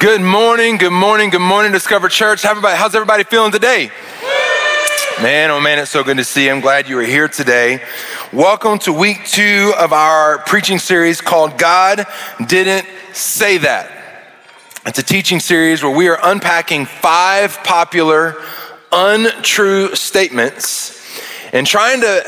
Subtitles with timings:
[0.00, 2.42] Good morning, good morning, good morning, Discover Church.
[2.42, 3.90] How everybody, how's everybody feeling today?
[5.22, 6.50] Man, oh man, it's so good to see you.
[6.50, 7.82] I'm glad you are here today.
[8.32, 12.04] Welcome to week two of our preaching series called God
[12.46, 13.90] Didn't Say That.
[14.84, 18.34] It's a teaching series where we are unpacking five popular
[18.90, 21.00] untrue statements
[21.52, 22.24] and trying to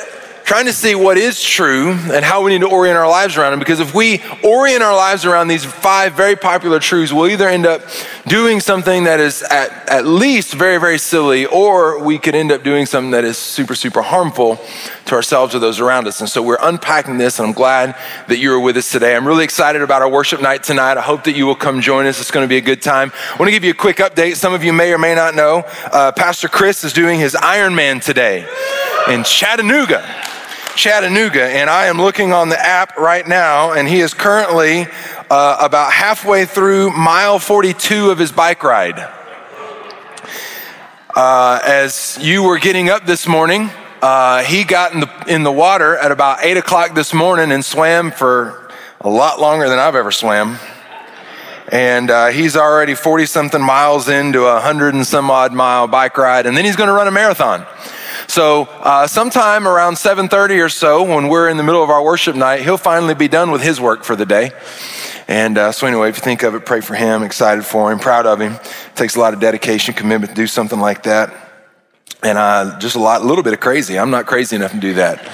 [0.48, 3.50] trying to see what is true and how we need to orient our lives around
[3.50, 3.58] them.
[3.58, 7.66] Because if we orient our lives around these five very popular truths, we'll either end
[7.66, 7.82] up
[8.26, 12.62] doing something that is at, at least very, very silly, or we could end up
[12.62, 14.58] doing something that is super, super harmful
[15.04, 16.20] to ourselves or those around us.
[16.20, 17.94] And so we're unpacking this, and I'm glad
[18.28, 19.14] that you are with us today.
[19.14, 20.96] I'm really excited about our worship night tonight.
[20.96, 22.22] I hope that you will come join us.
[22.22, 23.12] It's going to be a good time.
[23.34, 24.36] I want to give you a quick update.
[24.36, 28.02] Some of you may or may not know uh, Pastor Chris is doing his Ironman
[28.02, 28.48] today
[29.10, 30.27] in Chattanooga.
[30.78, 34.86] Chattanooga, and I am looking on the app right now, and he is currently
[35.28, 38.96] uh, about halfway through mile 42 of his bike ride.
[41.16, 43.70] Uh, as you were getting up this morning,
[44.02, 47.64] uh, he got in the, in the water at about 8 o'clock this morning and
[47.64, 50.60] swam for a lot longer than I've ever swam.
[51.72, 56.16] And uh, he's already 40 something miles into a 100 and some odd mile bike
[56.16, 57.66] ride, and then he's going to run a marathon.
[58.28, 62.36] So uh, sometime around 7:30 or so, when we're in the middle of our worship
[62.36, 64.52] night, he'll finally be done with his work for the day.
[65.26, 67.22] And uh, so anyway, if you think of it, pray for him.
[67.22, 68.52] Excited for him, proud of him.
[68.52, 71.47] It takes a lot of dedication, commitment to do something like that,
[72.22, 73.98] and uh, just a lot, a little bit of crazy.
[73.98, 75.30] I'm not crazy enough to do that.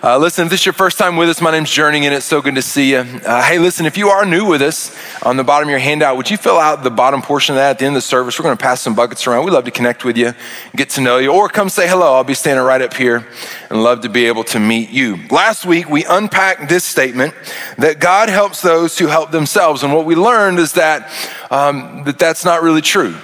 [0.00, 2.24] Uh, listen, if this is your first time with us, my name's Journey, and it's
[2.24, 2.98] so good to see you.
[2.98, 6.16] Uh, hey, listen, if you are new with us, on the bottom of your handout,
[6.16, 8.38] would you fill out the bottom portion of that at the end of the service?
[8.38, 9.44] We're going to pass some buckets around.
[9.44, 10.34] We'd love to connect with you,
[10.76, 12.14] get to know you, or come say hello.
[12.14, 13.26] I'll be standing right up here
[13.70, 15.18] and love to be able to meet you.
[15.30, 17.34] Last week, we unpacked this statement
[17.78, 19.82] that God helps those who help themselves.
[19.82, 21.10] And what we learned is that,
[21.50, 23.16] um, that that's not really true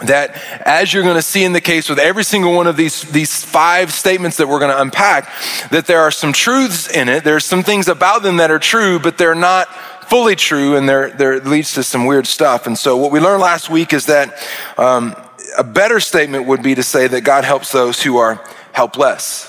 [0.00, 3.02] that as you're going to see in the case with every single one of these,
[3.02, 5.28] these five statements that we're going to unpack,
[5.70, 7.24] that there are some truths in it.
[7.24, 9.68] There's some things about them that are true, but they're not
[10.08, 12.66] fully true and there, there leads to some weird stuff.
[12.66, 14.34] And so what we learned last week is that
[14.78, 15.14] um,
[15.58, 18.42] a better statement would be to say that God helps those who are
[18.72, 19.47] helpless.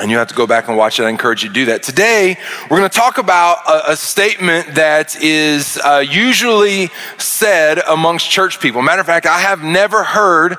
[0.00, 1.04] And you have to go back and watch it.
[1.04, 1.84] I encourage you to do that.
[1.84, 2.36] Today,
[2.68, 8.58] we're going to talk about a, a statement that is uh, usually said amongst church
[8.58, 8.82] people.
[8.82, 10.56] Matter of fact, I have never heard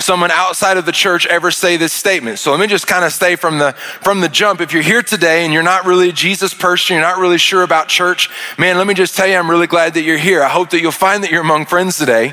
[0.00, 2.38] someone outside of the church ever say this statement.
[2.38, 4.62] So let me just kind of stay from the from the jump.
[4.62, 7.64] If you're here today and you're not really a Jesus person, you're not really sure
[7.64, 10.42] about church, man, let me just tell you, I'm really glad that you're here.
[10.42, 12.32] I hope that you'll find that you're among friends today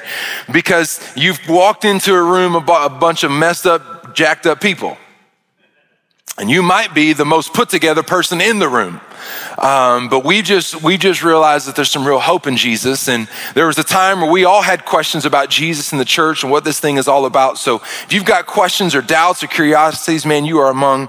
[0.49, 4.97] because you've walked into a room of a bunch of messed up, jacked up people.
[6.37, 8.99] And you might be the most put together person in the room.
[9.57, 13.07] Um, but we just we just realized that there's some real hope in Jesus.
[13.07, 16.43] And there was a time where we all had questions about Jesus in the church
[16.43, 17.57] and what this thing is all about.
[17.57, 21.07] So if you've got questions or doubts or curiosities, man, you are among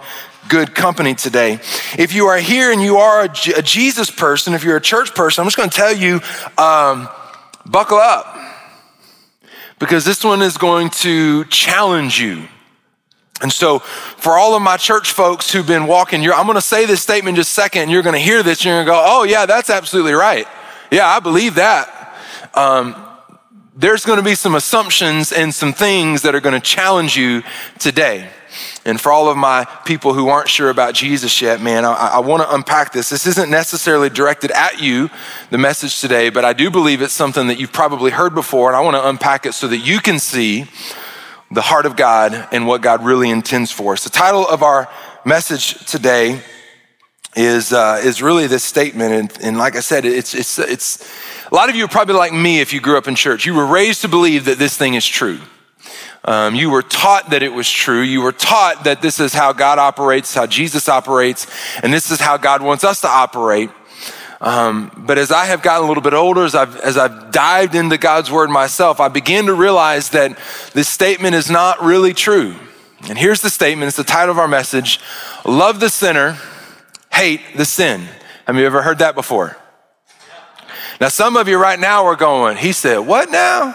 [0.49, 1.54] good company today.
[1.98, 5.12] If you are here and you are a, a Jesus person, if you're a church
[5.12, 6.21] person, I'm just going to tell you,
[6.56, 7.09] um,
[7.65, 8.38] buckle up
[9.81, 12.47] because this one is going to challenge you.
[13.42, 16.86] And so, for all of my church folks who've been walking, I'm going to say
[16.86, 18.92] this statement just a second, and you're going to hear this, and you're going to
[18.92, 20.47] go, oh, yeah, that's absolutely right.
[20.91, 22.16] Yeah, I believe that.
[22.54, 22.97] Um,
[23.76, 27.42] there's going to be some assumptions and some things that are going to challenge you
[27.78, 28.30] today.
[28.86, 32.18] And for all of my people who aren't sure about Jesus yet, man, I, I
[32.20, 33.10] want to unpack this.
[33.10, 35.10] This isn't necessarily directed at you,
[35.50, 38.76] the message today, but I do believe it's something that you've probably heard before, and
[38.76, 40.66] I want to unpack it so that you can see
[41.50, 44.04] the heart of God and what God really intends for us.
[44.04, 44.88] The title of our
[45.24, 46.40] message today
[47.36, 49.12] is, uh, is really this statement.
[49.12, 51.08] And, and like I said, it's, it's, it's,
[51.50, 53.46] a lot of you are probably like me if you grew up in church.
[53.46, 55.38] You were raised to believe that this thing is true.
[56.24, 58.00] Um, you were taught that it was true.
[58.00, 61.46] You were taught that this is how God operates, how Jesus operates,
[61.84, 63.70] and this is how God wants us to operate.
[64.41, 67.74] Um, but as I have gotten a little bit older, as I've, as I've dived
[67.74, 70.38] into God's word myself, I began to realize that
[70.74, 72.54] this statement is not really true.
[73.09, 75.00] And here's the statement it's the title of our message
[75.44, 76.38] Love the sinner,
[77.12, 78.06] hate the sin.
[78.47, 79.56] Have you ever heard that before?
[81.00, 83.74] Now, some of you right now are going, He said, What now?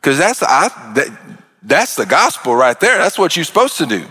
[0.00, 1.18] Because that's, that,
[1.62, 2.98] that's the gospel right there.
[2.98, 4.06] That's what you're supposed to do.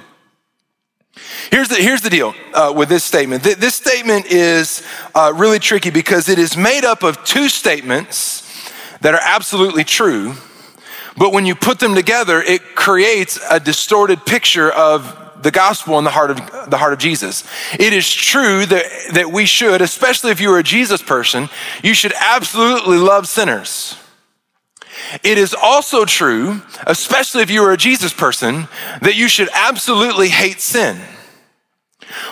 [1.52, 3.44] Here's the, here's the deal uh, with this statement.
[3.44, 4.86] This statement is
[5.16, 8.44] uh, really tricky because it is made up of two statements
[9.02, 10.34] that are absolutely true,
[11.18, 16.04] but when you put them together, it creates a distorted picture of the gospel in
[16.04, 17.44] the heart of the heart of Jesus.
[17.74, 21.50] It is true that, that we should, especially if you are a Jesus person,
[21.84, 23.98] you should absolutely love sinners.
[25.24, 28.68] It is also true, especially if you are a Jesus person,
[29.02, 31.00] that you should absolutely hate sin.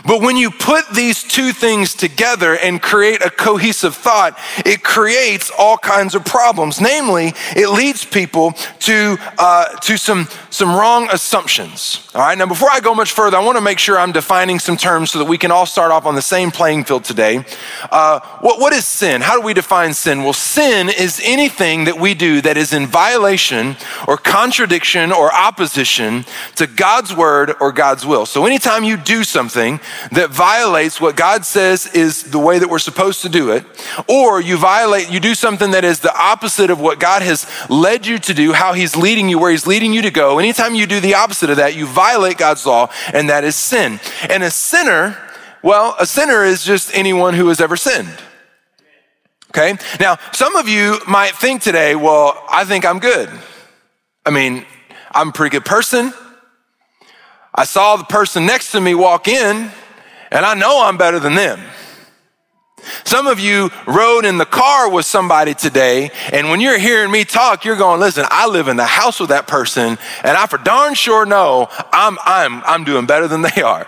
[0.06, 5.51] But when you put these two things together and create a cohesive thought, it creates
[5.57, 6.80] all kinds of problems.
[6.80, 12.10] Namely, it leads people to, uh, to some, some wrong assumptions.
[12.16, 14.60] All right, now before I go much further, I want to make sure I'm defining
[14.60, 17.44] some terms so that we can all start off on the same playing field today.
[17.92, 19.22] Uh, what, what is sin?
[19.22, 20.24] How do we define sin?
[20.24, 23.75] Well, sin is anything that we do that is in violation
[24.07, 26.25] or contradiction or opposition
[26.56, 28.25] to God's word or God's will.
[28.25, 29.65] So anytime you do something,
[30.12, 33.66] that violates what God says is the way that we're supposed to do it,
[34.08, 38.06] or you violate, you do something that is the opposite of what God has led
[38.06, 40.40] you to do, how He's leading you, where He's leading you to go.
[40.40, 44.00] Anytime you do the opposite of that, you violate God's law, and that is sin.
[44.30, 45.18] And a sinner,
[45.62, 48.16] well, a sinner is just anyone who has ever sinned.
[49.50, 49.78] Okay?
[50.00, 53.30] Now, some of you might think today, well, I think I'm good.
[54.26, 54.66] I mean,
[55.14, 56.14] I'm a pretty good person.
[57.57, 59.72] I saw the person next to me walk in,
[60.30, 61.62] and I know I'm better than them.
[63.06, 67.24] Some of you rode in the car with somebody today, and when you're hearing me
[67.24, 70.57] talk, you're going, listen, I live in the house with that person, and I for
[70.57, 73.88] darn sure know I'm, I'm, I'm doing better than they are.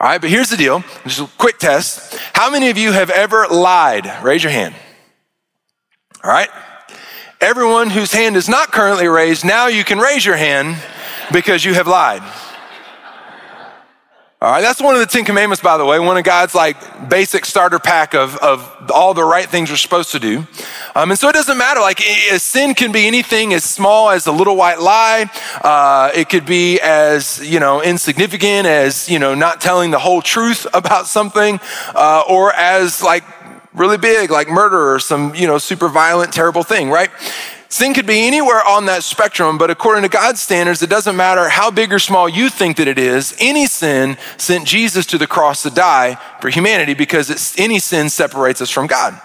[0.00, 2.18] All right, but here's the deal just a quick test.
[2.32, 4.10] How many of you have ever lied?
[4.24, 4.74] Raise your hand.
[6.24, 6.48] All right.
[7.42, 10.76] Everyone whose hand is not currently raised, now you can raise your hand
[11.32, 12.22] because you have lied.
[14.42, 17.10] All right, that's one of the Ten Commandments, by the way, one of God's like
[17.10, 20.46] basic starter pack of, of all the right things we're supposed to do.
[20.94, 24.32] Um, and so it doesn't matter, like sin can be anything as small as a
[24.32, 25.30] little white lie.
[25.62, 30.22] Uh, it could be as, you know, insignificant as, you know, not telling the whole
[30.22, 31.60] truth about something,
[31.94, 33.24] uh, or as like
[33.74, 37.10] really big, like murder or some, you know, super violent, terrible thing, right?
[37.70, 41.48] Sin could be anywhere on that spectrum, but according to God's standards, it doesn't matter
[41.48, 43.32] how big or small you think that it is.
[43.38, 48.60] Any sin sent Jesus to the cross to die for humanity because any sin separates
[48.60, 49.20] us from God.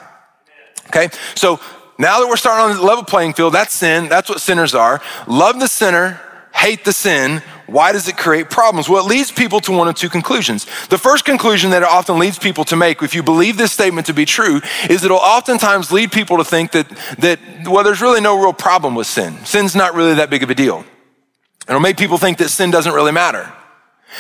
[0.88, 1.60] Okay, so
[1.98, 4.10] now that we're starting on the level playing field, that's sin.
[4.10, 5.02] That's what sinners are.
[5.28, 6.22] Love the sinner,
[6.56, 7.42] hate the sin.
[7.68, 8.88] Why does it create problems?
[8.88, 10.66] Well, it leads people to one of two conclusions.
[10.88, 14.08] The first conclusion that it often leads people to make, if you believe this statement
[14.08, 16.88] to be true, is it'll oftentimes lead people to think that,
[17.20, 19.44] that well, there's really no real problem with sin.
[19.46, 20.86] Sin's not really that big of a deal.
[21.68, 23.52] It'll make people think that sin doesn't really matter.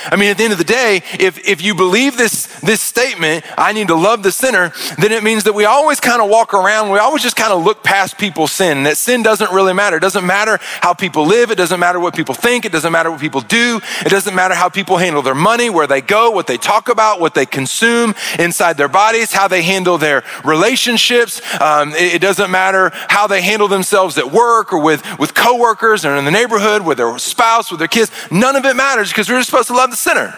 [0.05, 3.45] I mean, at the end of the day, if, if you believe this, this statement,
[3.57, 6.53] I need to love the sinner, then it means that we always kind of walk
[6.53, 9.97] around, we always just kind of look past people's sin, that sin doesn't really matter.
[9.97, 13.11] It doesn't matter how people live, it doesn't matter what people think, it doesn't matter
[13.11, 16.47] what people do, it doesn't matter how people handle their money, where they go, what
[16.47, 21.41] they talk about, what they consume inside their bodies, how they handle their relationships.
[21.61, 26.05] Um, it, it doesn't matter how they handle themselves at work or with, with coworkers
[26.05, 28.11] or in the neighborhood, with their spouse, with their kids.
[28.31, 30.33] None of it matters because we're supposed to love love the sinner,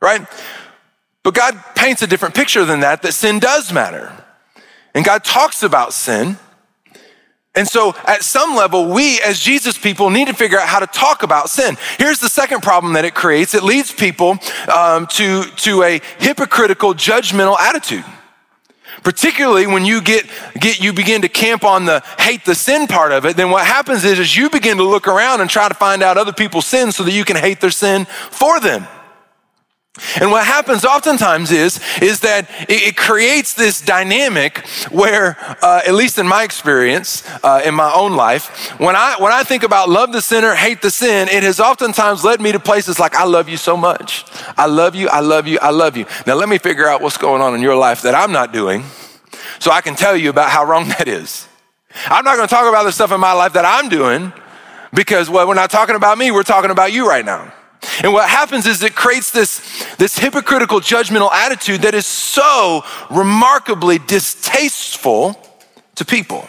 [0.00, 0.26] right?
[1.22, 4.10] But God paints a different picture than that, that sin does matter.
[4.94, 6.38] And God talks about sin.
[7.54, 10.86] And so, at some level, we as Jesus people need to figure out how to
[10.86, 11.76] talk about sin.
[11.98, 14.38] Here's the second problem that it creates it leads people
[14.74, 18.04] um, to, to a hypocritical, judgmental attitude.
[19.02, 23.12] Particularly when you get, get you begin to camp on the hate the sin part
[23.12, 25.74] of it, then what happens is, is you begin to look around and try to
[25.74, 28.86] find out other people's sins so that you can hate their sin for them.
[30.20, 34.58] And what happens oftentimes is, is that it, creates this dynamic
[34.90, 39.32] where, uh, at least in my experience, uh, in my own life, when I, when
[39.32, 42.60] I think about love the sinner, hate the sin, it has oftentimes led me to
[42.60, 44.24] places like, I love you so much.
[44.56, 46.06] I love you, I love you, I love you.
[46.26, 48.84] Now let me figure out what's going on in your life that I'm not doing
[49.58, 51.46] so I can tell you about how wrong that is.
[52.06, 54.32] I'm not going to talk about the stuff in my life that I'm doing
[54.94, 57.52] because, well, we're not talking about me, we're talking about you right now.
[58.02, 59.60] And what happens is it creates this,
[59.96, 65.38] this hypocritical judgmental attitude that is so remarkably distasteful
[65.96, 66.46] to people.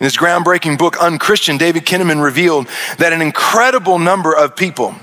[0.00, 4.94] In his groundbreaking book, Unchristian, David Kinnaman revealed that an incredible number of people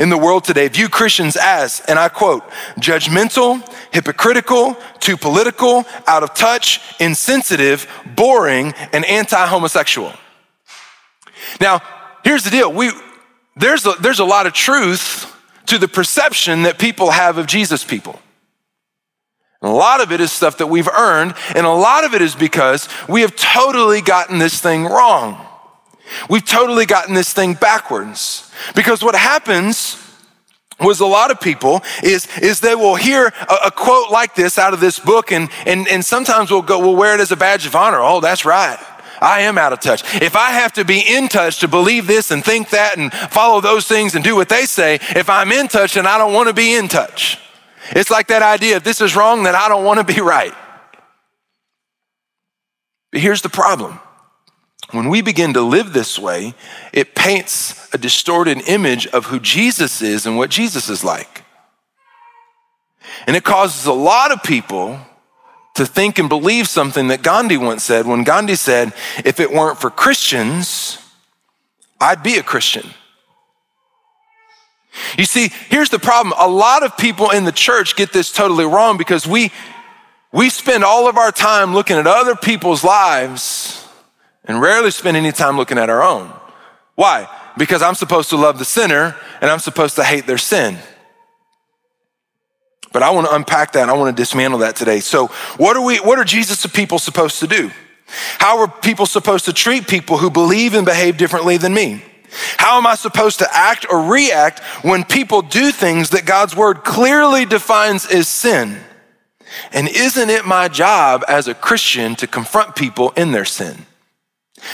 [0.00, 2.42] in the world today view Christians as, and I quote,
[2.78, 3.62] judgmental,
[3.92, 10.12] hypocritical, too political, out of touch, insensitive, boring, and anti homosexual.
[11.60, 11.80] Now,
[12.24, 12.72] here's the deal.
[12.72, 12.90] We,
[13.56, 15.32] there's a, there's a lot of truth
[15.66, 18.20] to the perception that people have of Jesus people.
[19.62, 22.34] A lot of it is stuff that we've earned, and a lot of it is
[22.34, 25.44] because we have totally gotten this thing wrong.
[26.28, 28.52] We've totally gotten this thing backwards.
[28.74, 30.00] Because what happens
[30.78, 34.58] was a lot of people is, is they will hear a, a, quote like this
[34.58, 37.36] out of this book and, and, and sometimes we'll go, we'll wear it as a
[37.36, 37.98] badge of honor.
[38.00, 38.78] Oh, that's right.
[39.20, 40.02] I am out of touch.
[40.22, 43.60] If I have to be in touch to believe this and think that and follow
[43.60, 46.48] those things and do what they say, if I'm in touch, then I don't want
[46.48, 47.38] to be in touch.
[47.90, 50.54] It's like that idea if this is wrong, then I don't want to be right.
[53.12, 54.00] But here's the problem
[54.92, 56.54] when we begin to live this way,
[56.92, 61.44] it paints a distorted image of who Jesus is and what Jesus is like.
[63.26, 65.00] And it causes a lot of people
[65.76, 68.92] to think and believe something that Gandhi once said when Gandhi said,
[69.24, 70.98] If it weren't for Christians,
[72.00, 72.90] I'd be a Christian.
[75.18, 76.34] You see, here's the problem.
[76.38, 79.52] A lot of people in the church get this totally wrong because we,
[80.32, 83.86] we spend all of our time looking at other people's lives
[84.44, 86.32] and rarely spend any time looking at our own.
[86.94, 87.28] Why?
[87.58, 90.78] Because I'm supposed to love the sinner and I'm supposed to hate their sin.
[92.96, 95.00] But I want to unpack that and I want to dismantle that today.
[95.00, 95.26] So,
[95.58, 97.70] what are we what are Jesus' people supposed to do?
[98.38, 102.02] How are people supposed to treat people who believe and behave differently than me?
[102.56, 106.84] How am I supposed to act or react when people do things that God's word
[106.84, 108.78] clearly defines as sin?
[109.72, 113.84] And isn't it my job as a Christian to confront people in their sin?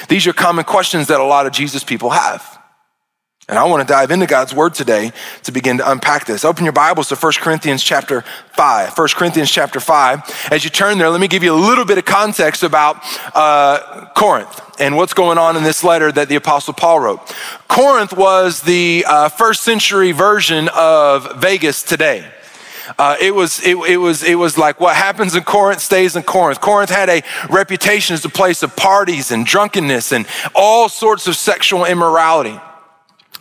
[0.09, 2.62] These are common questions that a lot of Jesus people have.
[3.49, 5.11] And I want to dive into God's word today
[5.43, 6.45] to begin to unpack this.
[6.45, 8.21] Open your Bibles to 1 Corinthians chapter
[8.53, 8.97] 5.
[8.97, 10.49] 1 Corinthians chapter 5.
[10.53, 12.99] As you turn there, let me give you a little bit of context about
[13.35, 17.35] uh, Corinth and what's going on in this letter that the Apostle Paul wrote.
[17.67, 22.25] Corinth was the uh, first century version of Vegas today.
[22.97, 26.23] Uh, it was it, it, was it was like what happens in Corinth stays in
[26.23, 26.61] Corinth.
[26.61, 31.35] Corinth had a reputation as a place of parties and drunkenness and all sorts of
[31.35, 32.61] sexual immorality.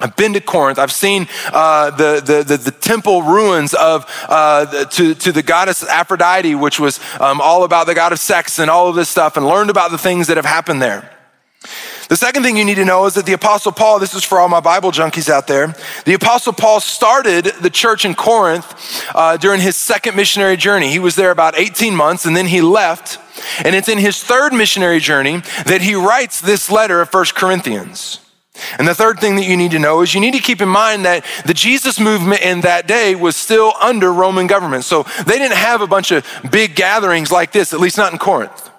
[0.02, 0.80] I've been to Corinth.
[0.80, 5.84] I've seen uh, the, the, the, the, temple ruins of uh, to, to the goddess
[5.84, 9.38] Aphrodite, which was um, all about the god of sex and all of this stuff,
[9.38, 11.10] and learned about the things that have happened there.
[12.10, 14.40] The second thing you need to know is that the Apostle Paul, this is for
[14.40, 19.38] all my Bible junkies out there, the Apostle Paul started the church in Corinth uh,
[19.38, 20.90] during his second missionary journey.
[20.90, 23.18] He was there about 18 months and then he left.
[23.64, 28.21] And it's in his third missionary journey that he writes this letter of First Corinthians.
[28.78, 30.68] And the third thing that you need to know is you need to keep in
[30.68, 34.84] mind that the Jesus movement in that day was still under Roman government.
[34.84, 38.20] So they didn't have a bunch of big gatherings like this, at least not in
[38.20, 38.70] Corinth.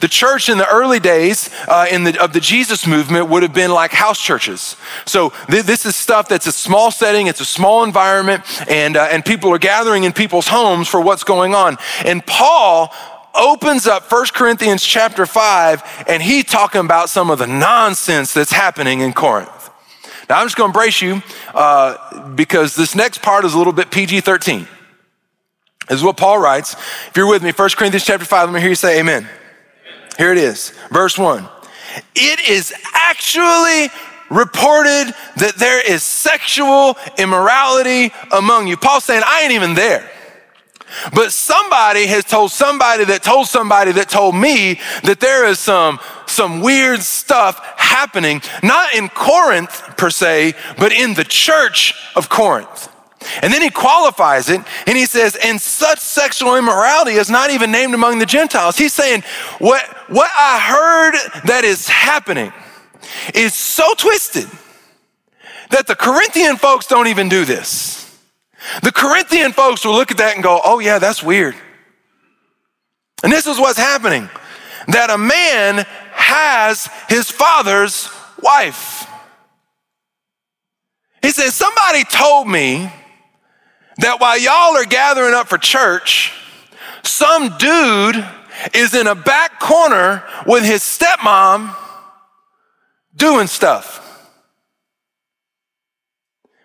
[0.00, 3.54] The church in the early days uh, in the, of the Jesus movement would have
[3.54, 4.76] been like house churches.
[5.06, 9.08] So th- this is stuff that's a small setting, it's a small environment, and, uh,
[9.10, 11.78] and people are gathering in people's homes for what's going on.
[12.04, 12.92] And Paul
[13.38, 18.52] opens up 1 Corinthians chapter 5, and he talking about some of the nonsense that's
[18.52, 19.70] happening in Corinth.
[20.28, 21.22] Now I'm just going to brace you
[21.54, 24.66] uh, because this next part is a little bit PG 13.
[25.88, 26.74] This is what Paul writes.
[26.74, 29.26] If you're with me, 1 Corinthians chapter 5, let me hear you say amen.
[30.18, 31.48] Here it is, verse one.
[32.14, 33.88] It is actually
[34.30, 38.76] reported that there is sexual immorality among you.
[38.76, 40.10] Paul's saying, I ain't even there.
[41.12, 46.00] But somebody has told somebody that told somebody that told me that there is some,
[46.26, 52.88] some weird stuff happening, not in Corinth per se, but in the church of Corinth.
[53.42, 57.70] And then he qualifies it and he says, and such sexual immorality is not even
[57.70, 58.78] named among the Gentiles.
[58.78, 59.22] He's saying,
[59.58, 62.52] what, what I heard that is happening
[63.34, 64.48] is so twisted
[65.70, 67.97] that the Corinthian folks don't even do this.
[68.82, 71.54] The Corinthian folks will look at that and go, oh, yeah, that's weird.
[73.22, 74.28] And this is what's happening
[74.88, 78.08] that a man has his father's
[78.42, 79.06] wife.
[81.22, 82.90] He says, somebody told me
[83.98, 86.32] that while y'all are gathering up for church,
[87.02, 88.24] some dude
[88.74, 91.74] is in a back corner with his stepmom
[93.16, 94.04] doing stuff.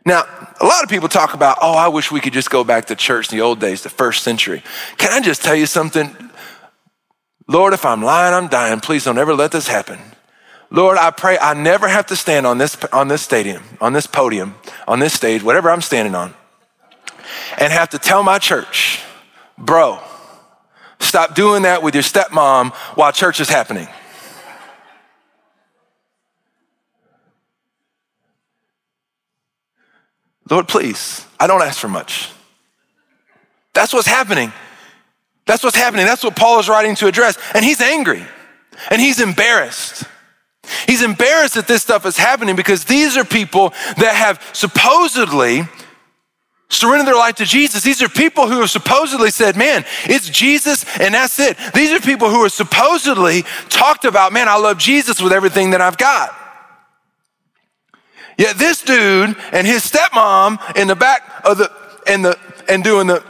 [0.05, 0.25] Now,
[0.60, 2.95] a lot of people talk about, oh, I wish we could just go back to
[2.95, 4.63] church in the old days, the first century.
[4.98, 6.13] Can I just tell you something?
[7.48, 8.79] Lord, if I'm lying, I'm dying.
[8.79, 10.00] Please don't ever let this happen.
[10.69, 14.07] Lord, I pray I never have to stand on this, on this stadium, on this
[14.07, 14.55] podium,
[14.88, 16.33] on this stage, whatever I'm standing on
[17.57, 19.01] and have to tell my church,
[19.57, 20.00] bro,
[21.00, 23.88] stop doing that with your stepmom while church is happening.
[30.53, 32.29] Lord, please, I don't ask for much.
[33.74, 34.53] That's what's happening.
[35.48, 36.05] That's what's happening.
[36.05, 37.39] That's what Paul is writing to address.
[37.55, 38.24] And he's angry
[38.91, 40.03] and he's embarrassed.
[40.86, 45.63] He's embarrassed that this stuff is happening because these are people that have supposedly
[46.69, 47.81] surrendered their life to Jesus.
[47.81, 51.57] These are people who have supposedly said, man, it's Jesus and that's it.
[51.74, 55.81] These are people who are supposedly talked about, man, I love Jesus with everything that
[55.81, 56.41] I've got.
[58.37, 61.71] Yet this dude and his stepmom in the back of the,
[62.07, 62.37] and the,
[62.67, 63.23] and doing the,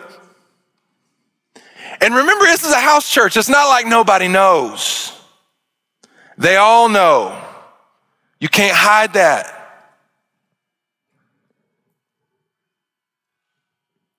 [2.01, 3.37] and remember, this is a house church.
[3.37, 5.17] It's not like nobody knows.
[6.37, 7.41] They all know.
[8.39, 9.63] You can't hide that.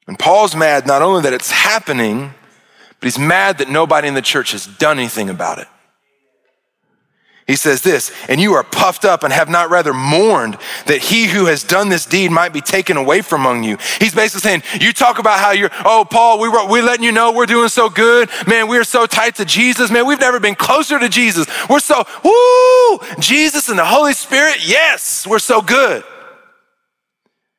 [0.07, 2.33] And Paul's mad not only that it's happening,
[3.01, 5.69] but he's mad that nobody in the church has done anything about it.
[7.47, 11.27] He says this, and you are puffed up and have not rather mourned that he
[11.27, 13.77] who has done this deed might be taken away from among you.
[14.01, 17.13] He's basically saying, you talk about how you're, oh, Paul, we were, we're letting you
[17.13, 18.31] know we're doing so good.
[18.47, 19.91] Man, we're so tight to Jesus.
[19.91, 21.47] Man, we've never been closer to Jesus.
[21.69, 24.67] We're so, woo, Jesus and the Holy Spirit.
[24.67, 26.03] Yes, we're so good.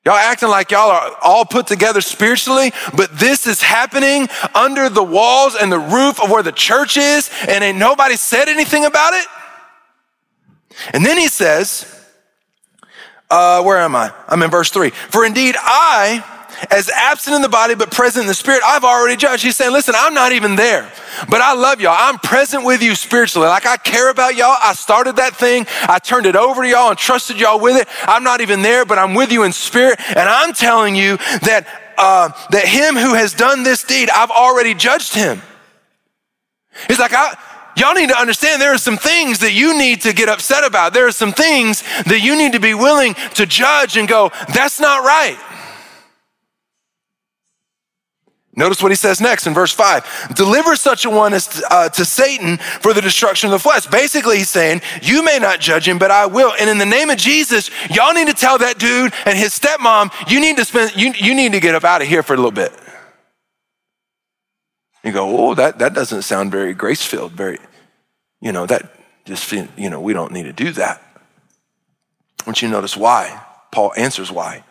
[0.03, 5.03] Y'all acting like y'all are all put together spiritually, but this is happening under the
[5.03, 9.13] walls and the roof of where the church is, and ain't nobody said anything about
[9.13, 9.27] it?
[10.93, 11.91] And then he says,
[13.29, 14.13] uh, where am I?
[14.27, 14.91] I'm in verse three.
[14.91, 16.23] For indeed, I,
[16.69, 19.43] as absent in the body but present in the spirit, I've already judged.
[19.43, 20.89] He's saying, listen, I'm not even there,
[21.29, 21.95] but I love y'all.
[21.97, 23.47] I'm present with you spiritually.
[23.47, 24.55] Like I care about y'all.
[24.61, 25.65] I started that thing.
[25.81, 27.87] I turned it over to y'all and trusted y'all with it.
[28.03, 29.99] I'm not even there, but I'm with you in spirit.
[30.09, 34.75] And I'm telling you that, uh, that him who has done this deed, I've already
[34.75, 35.41] judged him.
[36.87, 37.37] He's like, I,
[37.75, 40.93] y'all need to understand there are some things that you need to get upset about.
[40.93, 44.79] There are some things that you need to be willing to judge and go, that's
[44.79, 45.37] not right.
[48.57, 52.05] Notice what he says next in verse 5 deliver such a one as uh, to
[52.05, 53.85] Satan for the destruction of the flesh.
[53.87, 56.53] Basically, he's saying, You may not judge him, but I will.
[56.59, 60.11] And in the name of Jesus, y'all need to tell that dude and his stepmom,
[60.31, 62.37] you need to spend, you, you need to get up out of here for a
[62.37, 62.71] little bit.
[65.05, 67.59] You go, Oh, that, that doesn't sound very grace filled, very,
[68.41, 68.91] you know, that
[69.23, 71.01] just, you know, we don't need to do that.
[72.41, 73.41] I want you to notice why.
[73.71, 74.63] Paul answers why.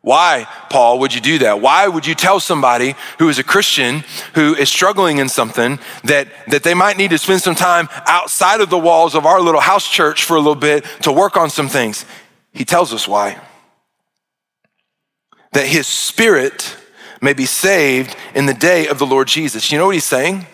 [0.00, 1.60] Why, Paul, would you do that?
[1.60, 6.28] Why would you tell somebody who is a Christian who is struggling in something that,
[6.48, 9.60] that they might need to spend some time outside of the walls of our little
[9.60, 12.04] house church for a little bit to work on some things?
[12.52, 13.40] He tells us why.
[15.52, 16.76] That his spirit
[17.20, 19.70] may be saved in the day of the Lord Jesus.
[19.70, 20.46] You know what he's saying?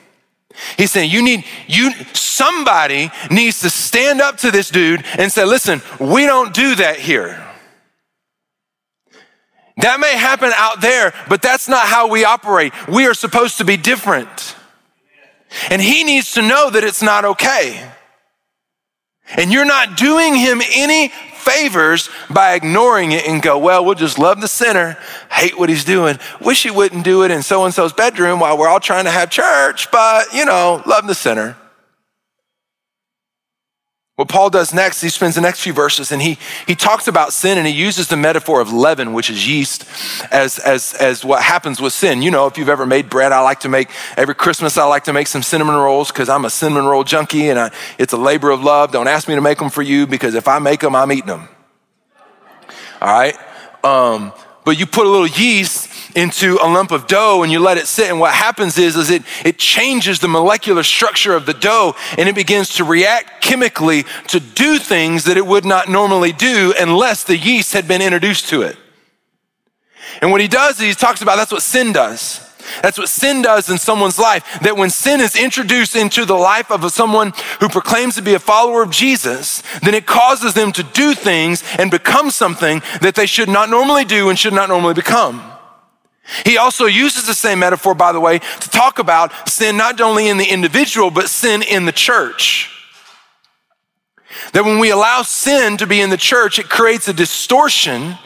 [0.76, 5.44] He's saying you need you somebody needs to stand up to this dude and say,
[5.44, 7.42] "Listen, we don't do that here."
[9.78, 12.72] That may happen out there, but that's not how we operate.
[12.86, 14.56] We are supposed to be different.
[15.70, 17.90] And he needs to know that it's not okay.
[19.36, 24.18] And you're not doing him any favors by ignoring it and go, well, we'll just
[24.18, 24.96] love the sinner,
[25.30, 28.56] hate what he's doing, wish he wouldn't do it in so and so's bedroom while
[28.56, 31.56] we're all trying to have church, but, you know, love the sinner.
[34.16, 37.32] What Paul does next, he spends the next few verses and he, he talks about
[37.32, 39.86] sin and he uses the metaphor of leaven, which is yeast,
[40.30, 42.20] as, as, as what happens with sin.
[42.20, 45.04] You know, if you've ever made bread, I like to make, every Christmas, I like
[45.04, 48.18] to make some cinnamon rolls because I'm a cinnamon roll junkie and I, it's a
[48.18, 48.92] labor of love.
[48.92, 51.28] Don't ask me to make them for you because if I make them, I'm eating
[51.28, 51.48] them.
[53.00, 53.36] All right?
[53.82, 57.78] Um, but you put a little yeast into a lump of dough and you let
[57.78, 61.54] it sit and what happens is, is it, it changes the molecular structure of the
[61.54, 66.32] dough and it begins to react chemically to do things that it would not normally
[66.32, 68.76] do unless the yeast had been introduced to it.
[70.20, 72.51] And what he does is he talks about that's what sin does.
[72.82, 74.60] That's what sin does in someone's life.
[74.62, 78.38] That when sin is introduced into the life of someone who proclaims to be a
[78.38, 83.26] follower of Jesus, then it causes them to do things and become something that they
[83.26, 85.42] should not normally do and should not normally become.
[86.46, 90.28] He also uses the same metaphor, by the way, to talk about sin not only
[90.28, 92.70] in the individual, but sin in the church.
[94.52, 98.16] That when we allow sin to be in the church, it creates a distortion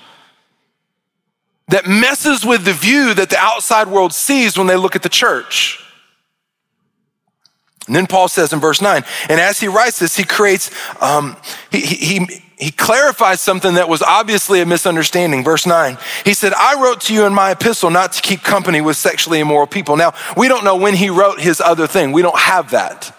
[1.69, 5.09] that messes with the view that the outside world sees when they look at the
[5.09, 5.83] church.
[7.87, 11.37] And then Paul says in verse 9, and as he writes this, he creates, um,
[11.71, 12.27] he, he,
[12.59, 15.45] he clarifies something that was obviously a misunderstanding.
[15.45, 18.81] Verse 9, he said, I wrote to you in my epistle not to keep company
[18.81, 19.97] with sexually immoral people.
[19.97, 22.13] Now, we don't know when he wrote his other thing.
[22.13, 23.16] We don't have that.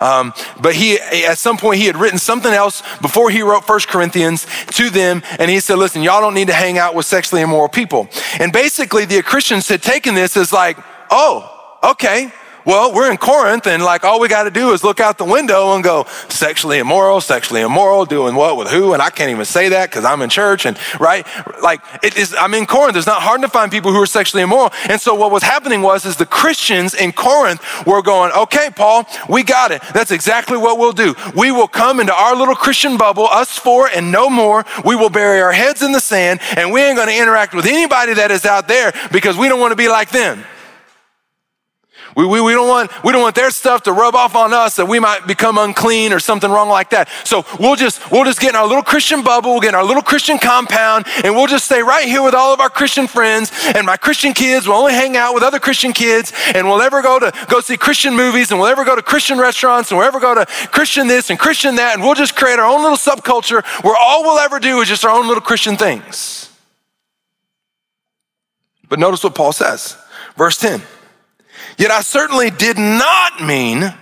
[0.00, 3.88] Um, but he, at some point, he had written something else before he wrote First
[3.88, 7.42] Corinthians to them, and he said, "Listen, y'all don't need to hang out with sexually
[7.42, 8.08] immoral people."
[8.38, 10.78] And basically, the Christians had taken this as like,
[11.10, 12.32] "Oh, okay,
[12.64, 15.24] Well, we're in Corinth, and like all we got to do is look out the
[15.24, 19.46] window and go sexually immoral, sexually immoral, doing what with who, and I can't even
[19.46, 21.26] say that because I'm in church, and right,
[21.62, 22.34] like it is.
[22.38, 22.96] I'm in Corinth.
[22.96, 25.80] It's not hard to find people who are sexually immoral, and so what was happening
[25.80, 29.82] was is the Christians in Corinth were going, okay, Paul, we got it.
[29.94, 31.14] That's exactly what we'll do.
[31.34, 34.66] We will come into our little Christian bubble, us four and no more.
[34.84, 37.66] We will bury our heads in the sand, and we ain't going to interact with
[37.66, 40.44] anybody that is out there because we don't want to be like them.
[42.20, 44.76] We, we, we, don't want, we don't want their stuff to rub off on us
[44.76, 47.08] that we might become unclean or something wrong like that.
[47.24, 49.84] So we'll just, we'll just get in our little Christian bubble, we'll get in our
[49.84, 53.50] little Christian compound, and we'll just stay right here with all of our Christian friends.
[53.74, 57.00] And my Christian kids will only hang out with other Christian kids, and we'll ever
[57.00, 60.06] go to go see Christian movies, and we'll ever go to Christian restaurants, and we'll
[60.06, 62.98] ever go to Christian this and Christian that, and we'll just create our own little
[62.98, 66.50] subculture where all we'll ever do is just our own little Christian things.
[68.90, 69.96] But notice what Paul says.
[70.36, 70.82] Verse 10.
[71.80, 73.94] Yet I certainly did not mean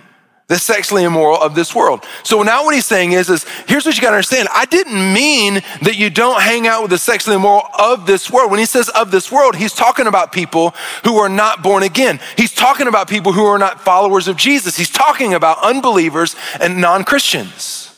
[0.49, 2.03] the sexually immoral of this world.
[2.23, 4.49] So now what he's saying is, is here's what you gotta understand.
[4.51, 8.51] I didn't mean that you don't hang out with the sexually immoral of this world.
[8.51, 10.73] When he says of this world, he's talking about people
[11.05, 12.19] who are not born again.
[12.35, 14.75] He's talking about people who are not followers of Jesus.
[14.75, 17.97] He's talking about unbelievers and non-Christians.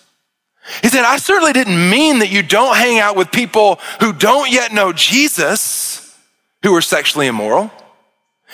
[0.83, 4.51] He said, I certainly didn't mean that you don't hang out with people who don't
[4.51, 6.15] yet know Jesus,
[6.61, 7.71] who are sexually immoral.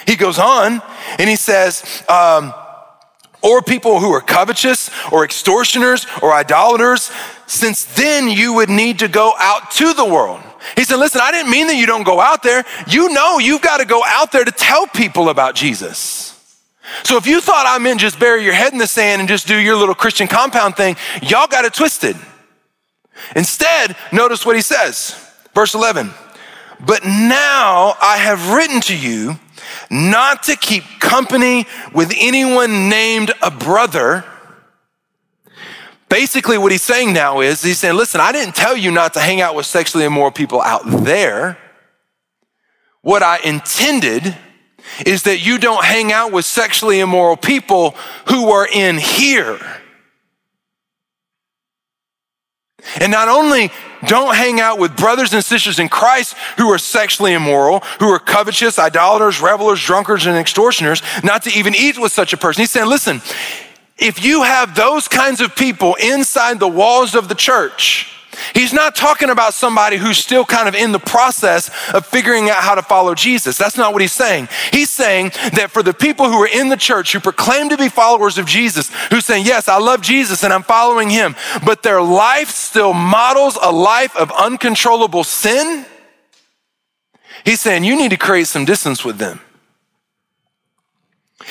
[0.06, 0.82] He goes on
[1.18, 2.54] and he says, um,
[3.42, 7.12] or people who are covetous or extortioners or idolaters,
[7.46, 10.42] since then you would need to go out to the world.
[10.76, 12.66] He said, Listen, I didn't mean that you don't go out there.
[12.88, 16.34] You know you've got to go out there to tell people about Jesus.
[17.04, 19.48] So if you thought I meant just bury your head in the sand and just
[19.48, 22.16] do your little Christian compound thing, y'all got it twisted.
[23.36, 25.16] Instead, notice what he says.
[25.54, 26.12] Verse 11.
[26.86, 29.40] But now I have written to you
[29.90, 34.24] not to keep company with anyone named a brother.
[36.10, 39.20] Basically, what he's saying now is he's saying, listen, I didn't tell you not to
[39.20, 41.58] hang out with sexually immoral people out there.
[43.02, 44.36] What I intended
[45.06, 47.92] is that you don't hang out with sexually immoral people
[48.30, 49.60] who are in here.
[53.00, 53.72] And not only
[54.08, 58.20] don't hang out with brothers and sisters in Christ who are sexually immoral, who are
[58.20, 62.62] covetous, idolaters, revelers, drunkards, and extortioners, not to even eat with such a person.
[62.62, 63.22] He's saying, listen,
[63.98, 68.17] if you have those kinds of people inside the walls of the church,
[68.54, 72.58] He's not talking about somebody who's still kind of in the process of figuring out
[72.58, 73.58] how to follow Jesus.
[73.58, 74.50] That's not what he's saying.
[74.72, 77.90] He's saying that for the people who are in the church who proclaim to be
[77.90, 81.36] followers of Jesus, who say, Yes, I love Jesus and I'm following him,
[81.66, 85.86] but their life still models a life of uncontrollable sin,
[87.46, 89.40] he's saying you need to create some distance with them.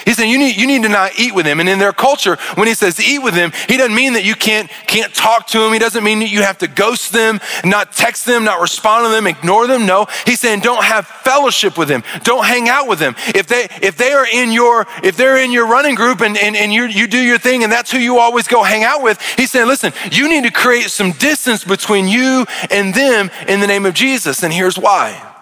[0.04, 1.60] He said, you need, you need to not eat with him.
[1.60, 4.34] And in their culture, when he says eat with him, he doesn't mean that you
[4.34, 5.72] can't, can't talk to him.
[5.72, 9.10] He doesn't mean that you have to ghost them, not text them, not respond to
[9.10, 9.86] them, ignore them.
[9.86, 12.02] No, he's saying don't have fellowship with them.
[12.24, 13.14] Don't hang out with them.
[13.28, 16.56] If they, if they are in your, if they're in your running group and, and,
[16.56, 19.20] and you, you do your thing and that's who you always go hang out with,
[19.36, 23.68] he's saying, listen, you need to create some distance between you and them in the
[23.68, 24.42] name of Jesus.
[24.42, 25.32] And here's why.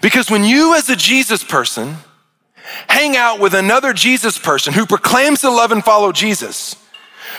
[0.00, 1.98] Because when you as a Jesus person,
[2.88, 6.76] hang out with another Jesus person who proclaims to love and follow Jesus,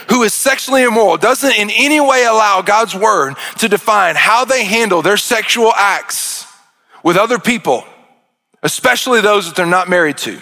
[0.09, 4.65] who is sexually immoral, doesn't in any way allow God's word to define how they
[4.65, 6.45] handle their sexual acts
[7.03, 7.83] with other people,
[8.63, 10.39] especially those that they're not married to.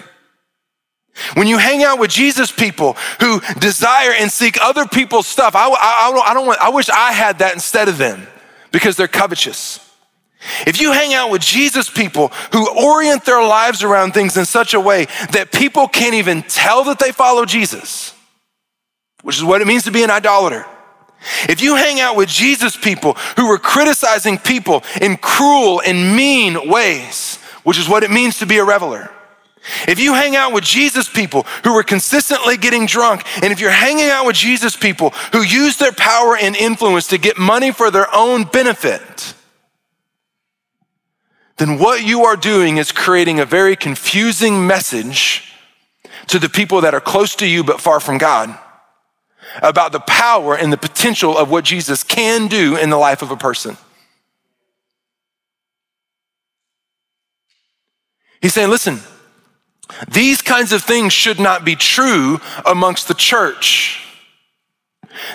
[1.34, 5.68] When you hang out with Jesus people who desire and seek other people's stuff, I,
[5.68, 8.28] I, I, don't want, I wish I had that instead of them
[8.72, 9.87] because they're covetous.
[10.66, 14.74] If you hang out with Jesus people who orient their lives around things in such
[14.74, 18.14] a way that people can't even tell that they follow Jesus,
[19.24, 20.66] which is what it means to be an idolater.
[21.50, 26.70] If you hang out with Jesus people who are criticizing people in cruel and mean
[26.70, 29.10] ways, which is what it means to be a reveler.
[29.88, 33.72] If you hang out with Jesus people who are consistently getting drunk, and if you're
[33.72, 37.92] hanging out with Jesus people who use their power and influence to get money for
[37.92, 39.34] their own benefit,
[41.58, 45.54] then what you are doing is creating a very confusing message
[46.28, 48.58] to the people that are close to you but far from God
[49.62, 53.32] about the power and the potential of what Jesus can do in the life of
[53.32, 53.78] a person.
[58.42, 59.00] He's saying, listen,
[60.08, 64.07] these kinds of things should not be true amongst the church.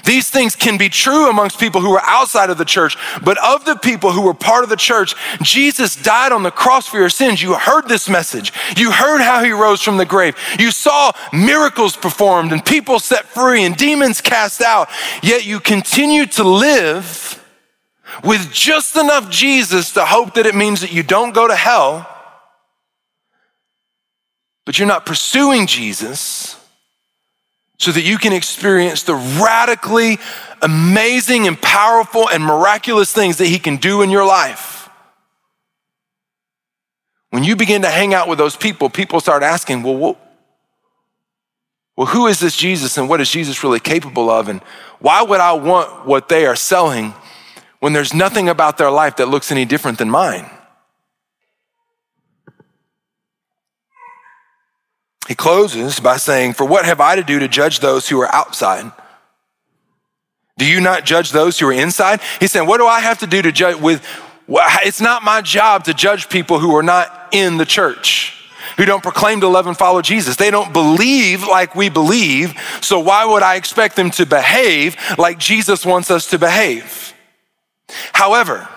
[0.05, 3.65] These things can be true amongst people who are outside of the church, but of
[3.65, 7.09] the people who were part of the church, Jesus died on the cross for your
[7.09, 7.43] sins.
[7.43, 8.53] You heard this message.
[8.77, 10.37] You heard how he rose from the grave.
[10.59, 14.89] You saw miracles performed and people set free and demons cast out.
[15.23, 17.39] Yet you continue to live
[18.25, 22.07] with just enough Jesus to hope that it means that you don't go to hell,
[24.65, 26.62] but you're not pursuing Jesus
[27.83, 30.17] so that you can experience the radically
[30.63, 34.89] amazing and powerful and miraculous things that He can do in your life.
[37.31, 40.17] When you begin to hang out with those people, people start asking, well, what,
[41.97, 44.49] well, who is this Jesus and what is Jesus really capable of?
[44.49, 44.61] And
[45.01, 47.13] why would I want what they are selling
[47.81, 50.49] when there's nothing about their life that looks any different than mine?
[55.33, 58.31] He closes by saying, For what have I to do to judge those who are
[58.35, 58.93] outside?
[60.59, 62.21] Do you not judge those who are inside?
[62.39, 64.07] He's saying, What do I have to do to judge with?
[64.47, 68.45] It's not my job to judge people who are not in the church,
[68.77, 70.37] who don't proclaim to love and follow Jesus.
[70.37, 75.39] They don't believe like we believe, so why would I expect them to behave like
[75.39, 77.15] Jesus wants us to behave?
[78.13, 78.69] However,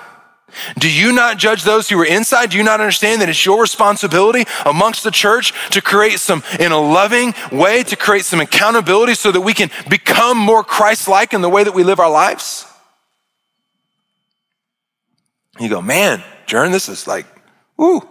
[0.77, 2.49] do you not judge those who are inside?
[2.49, 6.71] Do you not understand that it's your responsibility amongst the church to create some, in
[6.71, 11.33] a loving way, to create some accountability so that we can become more Christ like
[11.33, 12.65] in the way that we live our lives?
[15.59, 17.25] You go, man, Jern, this is like,
[17.81, 18.01] ooh.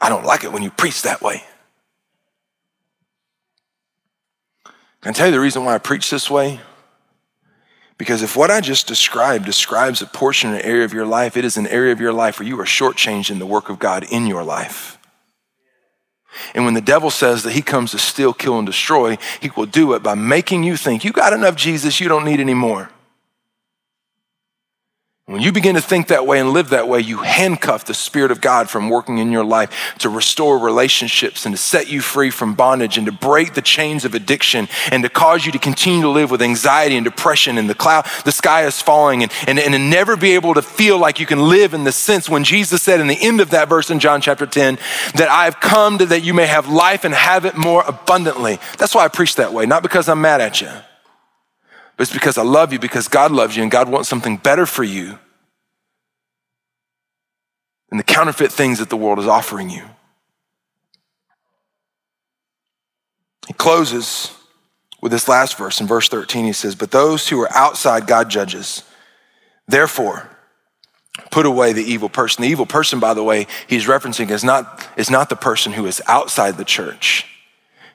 [0.00, 1.42] I don't like it when you preach that way.
[5.00, 6.60] Can I tell you the reason why I preach this way?
[7.96, 11.44] Because if what I just described describes a portion, or area of your life, it
[11.44, 14.04] is an area of your life where you are shortchanged in the work of God
[14.10, 14.98] in your life.
[16.54, 19.66] And when the devil says that he comes to steal, kill, and destroy, he will
[19.66, 22.90] do it by making you think you got enough Jesus, you don't need any more.
[25.26, 28.30] When you begin to think that way and live that way, you handcuff the Spirit
[28.30, 32.28] of God from working in your life to restore relationships and to set you free
[32.28, 36.02] from bondage and to break the chains of addiction and to cause you to continue
[36.02, 39.58] to live with anxiety and depression and the cloud, the sky is falling and, and,
[39.58, 42.44] and to never be able to feel like you can live in the sense when
[42.44, 44.76] Jesus said in the end of that verse in John chapter 10
[45.14, 48.58] that I've come to that you may have life and have it more abundantly.
[48.76, 50.68] That's why I preach that way, not because I'm mad at you.
[51.96, 54.66] But it's because I love you, because God loves you, and God wants something better
[54.66, 55.18] for you
[57.88, 59.84] than the counterfeit things that the world is offering you.
[63.46, 64.32] He closes
[65.00, 66.46] with this last verse in verse 13.
[66.46, 68.82] He says, But those who are outside, God judges.
[69.68, 70.30] Therefore,
[71.30, 72.42] put away the evil person.
[72.42, 75.86] The evil person, by the way, he's referencing is not, is not the person who
[75.86, 77.26] is outside the church.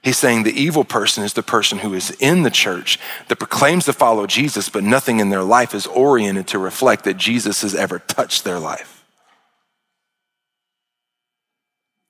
[0.02, 3.86] He's saying the evil person is the person who is in the church that proclaims
[3.86, 7.76] to follow Jesus, but nothing in their life is oriented to reflect that Jesus has
[7.76, 8.99] ever touched their life.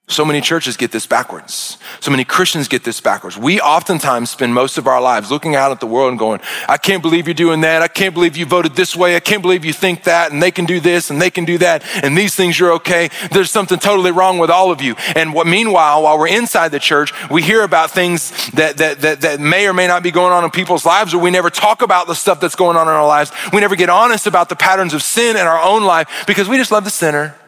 [0.10, 1.78] So many churches get this backwards.
[2.00, 3.38] So many Christians get this backwards.
[3.38, 6.78] We oftentimes spend most of our lives looking out at the world and going, I
[6.78, 7.84] can't believe you're doing that.
[7.84, 9.16] I can't believe you voted this way.
[9.16, 10.32] I can't believe you think that.
[10.32, 11.84] And they can do this and they can do that.
[12.04, 13.12] And these things are okay.
[13.32, 14.96] There's something totally wrong with all of you.
[15.16, 19.22] And what, meanwhile, while we're inside the church, we hear about things that, that, that,
[19.22, 21.84] that may or may not be going on in people's lives, or we never talk
[21.84, 23.32] about the stuff that's going on in our lives.
[23.54, 26.58] We never get honest about the patterns of sin in our own life because we
[26.58, 27.39] just love the sinner.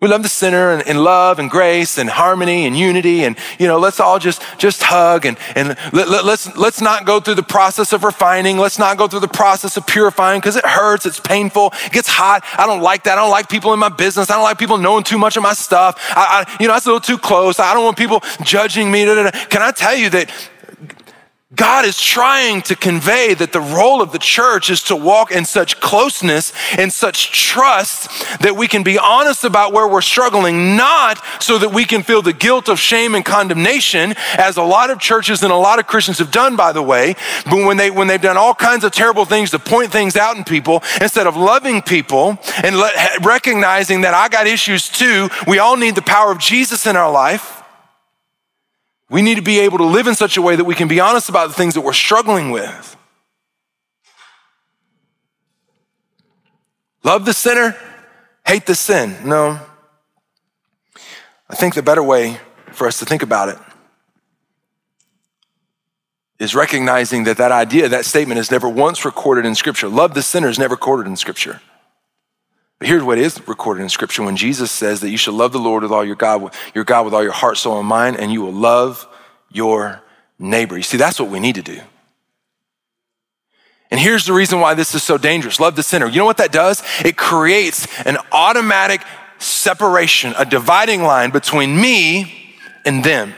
[0.00, 3.22] We love the sinner and, and, love and grace and harmony and unity.
[3.24, 7.04] And, you know, let's all just, just hug and, and let, let, let's, let's not
[7.04, 8.56] go through the process of refining.
[8.56, 11.04] Let's not go through the process of purifying because it hurts.
[11.04, 11.74] It's painful.
[11.84, 12.44] It gets hot.
[12.56, 13.18] I don't like that.
[13.18, 14.30] I don't like people in my business.
[14.30, 15.98] I don't like people knowing too much of my stuff.
[16.16, 17.60] I, I you know, that's a little too close.
[17.60, 19.04] I don't want people judging me.
[19.04, 19.44] Da, da, da.
[19.46, 20.30] Can I tell you that
[21.52, 25.44] God is trying to convey that the role of the church is to walk in
[25.44, 28.08] such closeness and such trust
[28.40, 32.22] that we can be honest about where we're struggling, not so that we can feel
[32.22, 35.88] the guilt of shame and condemnation, as a lot of churches and a lot of
[35.88, 37.16] Christians have done, by the way.
[37.46, 40.36] But when, they, when they've done all kinds of terrible things to point things out
[40.36, 45.58] in people, instead of loving people and let, recognizing that I got issues too, we
[45.58, 47.59] all need the power of Jesus in our life
[49.10, 51.00] we need to be able to live in such a way that we can be
[51.00, 52.96] honest about the things that we're struggling with.
[57.02, 57.76] Love the sinner,
[58.46, 59.16] hate the sin.
[59.24, 59.58] No.
[61.48, 62.38] I think the better way
[62.70, 63.58] for us to think about it
[66.38, 69.88] is recognizing that that idea, that statement is never once recorded in Scripture.
[69.88, 71.60] Love the sinner is never recorded in Scripture.
[72.80, 75.58] But here's what is recorded in scripture when Jesus says that you should love the
[75.58, 78.32] Lord with all your God, your God with all your heart, soul, and mind, and
[78.32, 79.06] you will love
[79.50, 80.02] your
[80.38, 80.78] neighbor.
[80.78, 81.78] You see, that's what we need to do.
[83.90, 85.60] And here's the reason why this is so dangerous.
[85.60, 86.06] Love the sinner.
[86.06, 86.82] You know what that does?
[87.04, 89.02] It creates an automatic
[89.38, 93.34] separation, a dividing line between me and them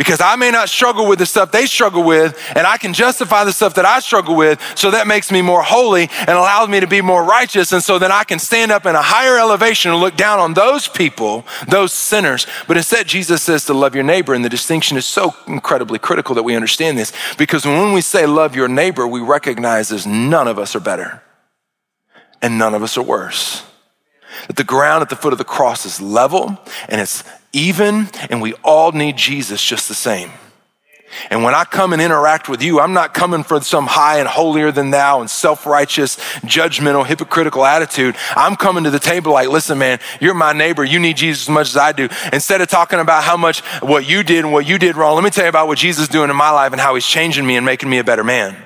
[0.00, 3.44] because I may not struggle with the stuff they struggle with, and I can justify
[3.44, 6.80] the stuff that I struggle with, so that makes me more holy and allows me
[6.80, 7.70] to be more righteous.
[7.72, 10.54] And so then I can stand up in a higher elevation and look down on
[10.54, 12.46] those people, those sinners.
[12.66, 16.34] But instead, Jesus says to love your neighbor, and the distinction is so incredibly critical
[16.34, 20.48] that we understand this because when we say love your neighbor, we recognize as none
[20.48, 21.22] of us are better
[22.40, 23.69] and none of us are worse.
[24.46, 28.40] That the ground at the foot of the cross is level and it's even, and
[28.40, 30.30] we all need Jesus just the same.
[31.30, 34.28] And when I come and interact with you, I'm not coming for some high and
[34.28, 38.16] holier than thou and self righteous, judgmental, hypocritical attitude.
[38.36, 40.84] I'm coming to the table like, listen, man, you're my neighbor.
[40.84, 42.08] You need Jesus as much as I do.
[42.32, 45.24] Instead of talking about how much what you did and what you did wrong, let
[45.24, 47.44] me tell you about what Jesus is doing in my life and how he's changing
[47.44, 48.56] me and making me a better man.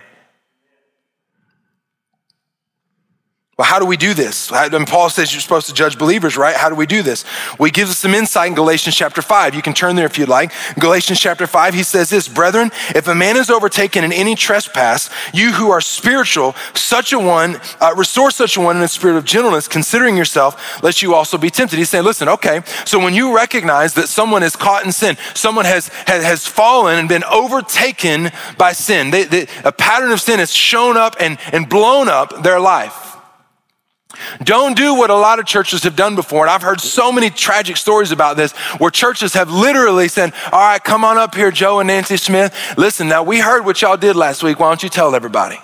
[3.56, 4.50] Well, how do we do this?
[4.50, 6.56] And Paul says you're supposed to judge believers, right?
[6.56, 7.24] How do we do this?
[7.56, 9.54] Well, he gives us some insight in Galatians chapter 5.
[9.54, 10.50] You can turn there if you'd like.
[10.76, 15.08] Galatians chapter 5, he says this Brethren, if a man is overtaken in any trespass,
[15.32, 19.16] you who are spiritual, such a one, uh, restore such a one in a spirit
[19.16, 21.78] of gentleness, considering yourself, lest you also be tempted.
[21.78, 25.64] He's saying, listen, okay, so when you recognize that someone is caught in sin, someone
[25.64, 30.40] has, has, has fallen and been overtaken by sin, they, they, a pattern of sin
[30.40, 33.03] has shown up and, and blown up their life.
[34.42, 36.44] Don't do what a lot of churches have done before.
[36.44, 40.60] And I've heard so many tragic stories about this where churches have literally said, All
[40.60, 42.54] right, come on up here, Joe and Nancy Smith.
[42.76, 44.58] Listen, now we heard what y'all did last week.
[44.58, 45.58] Why don't you tell everybody?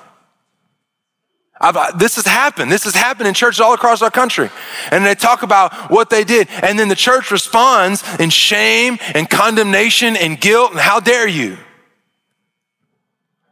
[1.60, 2.72] I've, uh, this has happened.
[2.72, 4.48] This has happened in churches all across our country.
[4.90, 6.48] And they talk about what they did.
[6.62, 11.58] And then the church responds in shame and condemnation and guilt and how dare you.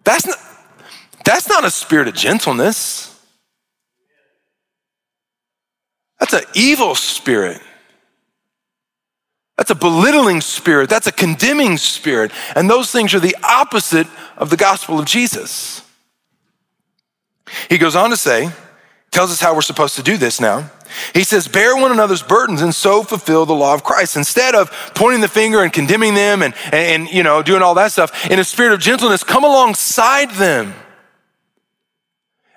[0.05, 0.39] That's not,
[1.23, 3.17] that's not a spirit of gentleness.
[6.29, 7.61] That's an evil spirit.
[9.57, 10.88] That's a belittling spirit.
[10.88, 12.33] That's a condemning spirit.
[12.55, 15.83] And those things are the opposite of the gospel of Jesus.
[17.69, 18.51] He goes on to say,
[19.11, 20.71] tells us how we're supposed to do this now.
[21.14, 24.17] He says, Bear one another's burdens and so fulfill the law of Christ.
[24.17, 27.93] Instead of pointing the finger and condemning them and, and, you know, doing all that
[27.93, 30.75] stuff, in a spirit of gentleness, come alongside them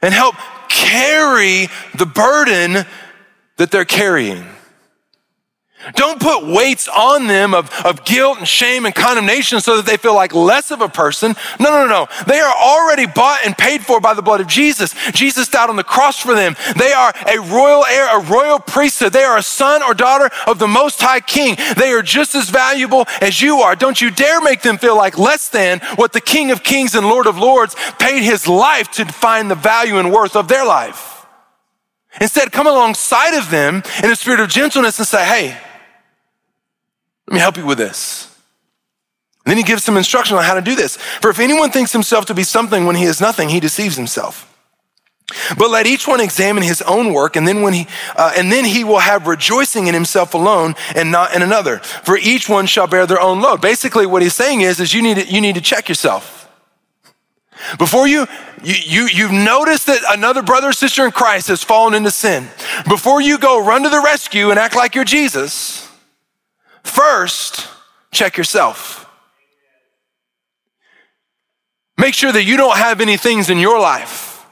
[0.01, 0.35] and help
[0.69, 2.85] carry the burden
[3.57, 4.45] that they're carrying.
[5.95, 9.97] Don't put weights on them of, of guilt and shame and condemnation so that they
[9.97, 11.35] feel like less of a person.
[11.59, 12.07] No, no, no, no.
[12.27, 14.93] They are already bought and paid for by the blood of Jesus.
[15.11, 16.55] Jesus died on the cross for them.
[16.77, 19.13] They are a royal heir, a royal priesthood.
[19.13, 21.57] They are a son or daughter of the Most High King.
[21.77, 23.75] They are just as valuable as you are.
[23.75, 27.07] Don't you dare make them feel like less than what the King of Kings and
[27.07, 31.10] Lord of Lords paid his life to find the value and worth of their life.
[32.19, 35.57] Instead, come alongside of them in a spirit of gentleness and say, hey,
[37.27, 38.27] let me help you with this.
[39.45, 40.97] And then he gives some instruction on how to do this.
[40.97, 44.47] For if anyone thinks himself to be something when he is nothing, he deceives himself.
[45.57, 48.65] But let each one examine his own work, and then when he, uh, and then
[48.65, 51.79] he will have rejoicing in himself alone and not in another.
[51.79, 53.61] For each one shall bear their own load.
[53.61, 56.40] Basically, what he's saying is, is you need to, you need to check yourself.
[57.77, 58.27] Before you,
[58.63, 62.47] you, you, you've noticed that another brother or sister in Christ has fallen into sin.
[62.87, 65.89] Before you go run to the rescue and act like you're Jesus,
[66.83, 67.67] first
[68.11, 69.07] check yourself.
[71.97, 74.45] Make sure that you don't have any things in your life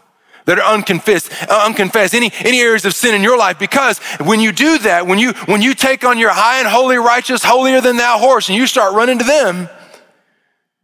[0.46, 3.60] that are unconfessed, uh, unconfessed, any, any areas of sin in your life.
[3.60, 6.98] Because when you do that, when you, when you take on your high and holy,
[6.98, 9.70] righteous, holier than thou horse and you start running to them,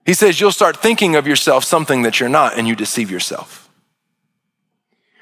[0.06, 3.70] he says you'll start thinking of yourself something that you're not and you deceive yourself.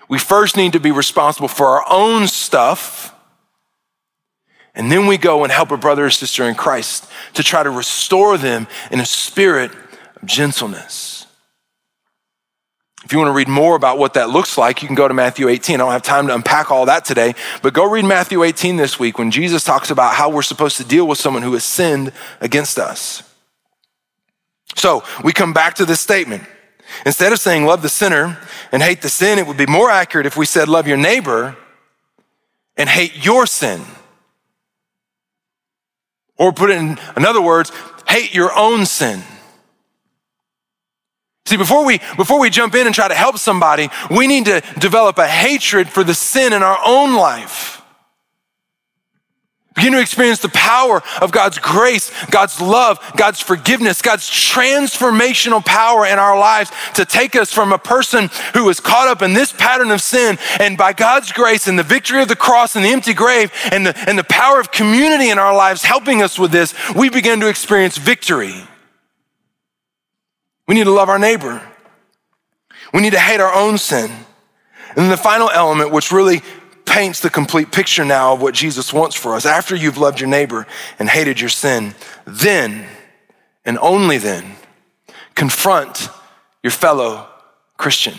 [0.09, 3.15] We first need to be responsible for our own stuff.
[4.75, 7.69] And then we go and help a brother or sister in Christ to try to
[7.69, 9.71] restore them in a spirit
[10.15, 11.25] of gentleness.
[13.05, 15.13] If you want to read more about what that looks like, you can go to
[15.13, 15.75] Matthew 18.
[15.75, 18.97] I don't have time to unpack all that today, but go read Matthew 18 this
[18.97, 22.13] week when Jesus talks about how we're supposed to deal with someone who has sinned
[22.39, 23.32] against us.
[24.75, 26.43] So we come back to this statement.
[27.05, 28.37] Instead of saying love the sinner
[28.71, 31.55] and hate the sin, it would be more accurate if we said love your neighbor
[32.77, 33.81] and hate your sin.
[36.37, 37.71] Or put it in, in other words,
[38.07, 39.21] hate your own sin.
[41.45, 44.61] See, before we, before we jump in and try to help somebody, we need to
[44.79, 47.82] develop a hatred for the sin in our own life.
[49.75, 56.05] Begin to experience the power of God's grace, God's love, God's forgiveness, God's transformational power
[56.05, 59.51] in our lives to take us from a person who was caught up in this
[59.51, 62.89] pattern of sin and by God's grace and the victory of the cross and the
[62.89, 66.51] empty grave and the, and the power of community in our lives helping us with
[66.51, 68.53] this, we begin to experience victory.
[70.67, 71.61] We need to love our neighbor.
[72.93, 74.11] We need to hate our own sin.
[74.95, 76.43] And the final element, which really
[76.85, 79.45] paints the complete picture now of what Jesus wants for us.
[79.45, 80.67] After you've loved your neighbor
[80.99, 82.87] and hated your sin, then
[83.65, 84.55] and only then
[85.35, 86.09] confront
[86.61, 87.27] your fellow
[87.77, 88.15] Christian.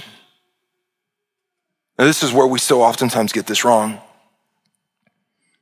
[1.99, 4.01] Now, this is where we so oftentimes get this wrong.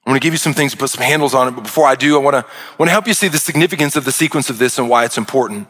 [0.04, 1.86] I'm going to give you some things to put some handles on it, but before
[1.86, 2.44] I do, I want to,
[2.76, 5.16] want to help you see the significance of the sequence of this and why it's
[5.16, 5.68] important.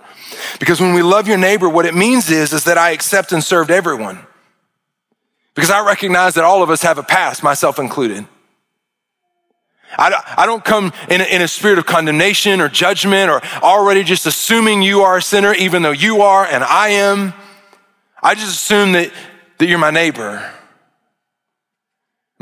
[0.58, 3.44] Because when we love your neighbor, what it means is, is that I accept and
[3.44, 4.26] served everyone.
[5.54, 8.26] Because I recognize that all of us have a past, myself included.
[9.98, 14.26] I, don't come in a, in a spirit of condemnation or judgment or already just
[14.26, 17.34] assuming you are a sinner, even though you are and I am.
[18.22, 19.12] I just assume that,
[19.58, 20.50] that you're my neighbor.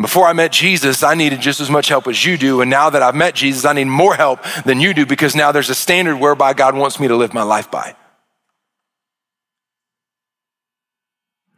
[0.01, 2.61] Before I met Jesus, I needed just as much help as you do.
[2.61, 5.53] And now that I've met Jesus, I need more help than you do because now
[5.53, 7.97] there's a standard whereby God wants me to live my life by.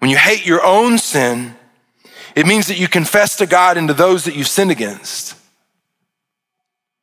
[0.02, 1.54] When you hate your own sin,
[2.34, 5.36] it means that you confess to God and to those that you've sinned against.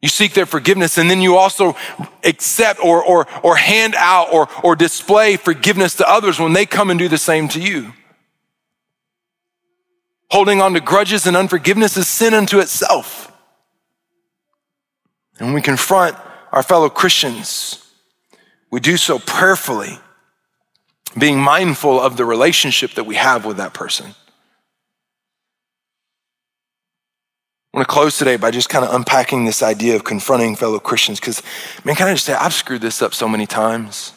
[0.02, 1.78] You seek their forgiveness, and then you also
[2.26, 6.90] accept or, or, or hand out or, or display forgiveness to others when they come
[6.90, 7.94] and do the same to you.
[10.30, 13.32] Holding on to grudges and unforgiveness is sin unto itself.
[15.38, 16.18] And when we confront
[16.52, 17.82] our fellow Christians,
[18.70, 20.00] we do so prayerfully
[21.18, 24.14] being mindful of the relationship that we have with that person.
[27.74, 30.80] I want to close today by just kind of unpacking this idea of confronting fellow
[30.80, 31.44] Christians because,
[31.84, 34.14] man, can I just say, I've screwed this up so many times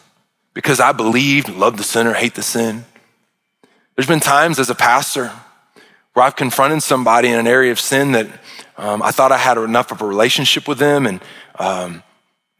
[0.55, 2.84] because I believed, love the sinner, hate the sin.
[3.95, 5.30] There's been times as a pastor
[6.14, 8.26] where I've confronted somebody in an area of sin that
[8.76, 11.20] um, I thought I had enough of a relationship with them, and,
[11.59, 12.03] um,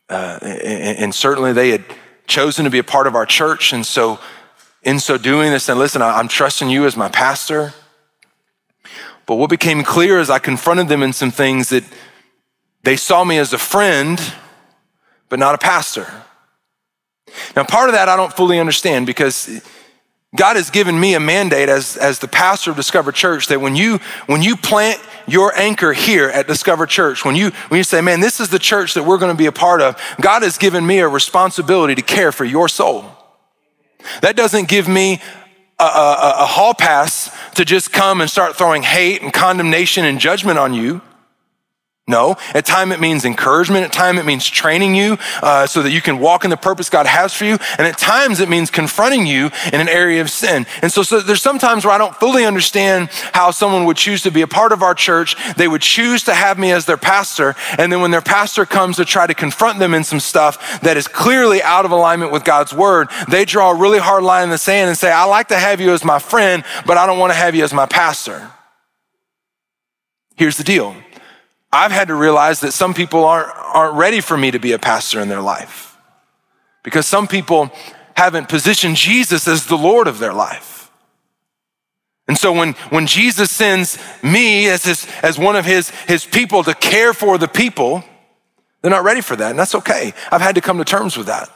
[0.09, 1.85] uh, and, and certainly they had
[2.33, 3.75] chosen to be a part of our church.
[3.75, 4.19] And so,
[4.83, 7.75] in so doing this, and listen, I'm trusting you as my pastor.
[9.27, 11.85] But what became clear as I confronted them in some things that
[12.83, 14.19] they saw me as a friend,
[15.29, 16.11] but not a pastor.
[17.55, 19.63] Now, part of that I don't fully understand because
[20.35, 23.77] God has given me a mandate as, as the pastor of Discover Church that when
[23.77, 28.01] you, when you plant your anchor here at Discover Church, when you, when you say,
[28.01, 30.57] man, this is the church that we're going to be a part of, God has
[30.57, 33.05] given me a responsibility to care for your soul.
[34.23, 35.21] That doesn't give me
[35.79, 40.19] a, a, a hall pass to just come and start throwing hate and condemnation and
[40.19, 41.03] judgment on you.
[42.09, 43.85] No, at time it means encouragement.
[43.85, 46.91] At time it means training you uh, so that you can walk in the purpose
[46.91, 47.59] God has for you.
[47.79, 50.67] And at times it means confronting you in an area of sin.
[50.83, 54.33] And so, so there's sometimes where I don't fully understand how someone would choose to
[54.33, 55.37] be a part of our church.
[55.55, 57.55] They would choose to have me as their pastor.
[57.79, 60.97] And then when their pastor comes to try to confront them in some stuff that
[60.97, 64.51] is clearly out of alignment with God's word, they draw a really hard line in
[64.51, 67.21] the sand and say, I like to have you as my friend, but I don't
[67.21, 68.51] want to have you as my pastor.
[70.35, 70.97] Here's the deal.
[71.73, 74.79] I've had to realize that some people aren't, aren't ready for me to be a
[74.79, 75.97] pastor in their life
[76.83, 77.71] because some people
[78.15, 80.91] haven't positioned Jesus as the Lord of their life.
[82.29, 86.63] And so when, when Jesus sends me as, his, as one of his, his people
[86.65, 88.05] to care for the people,
[88.81, 90.13] they're not ready for that, and that's okay.
[90.31, 91.51] I've had to come to terms with that.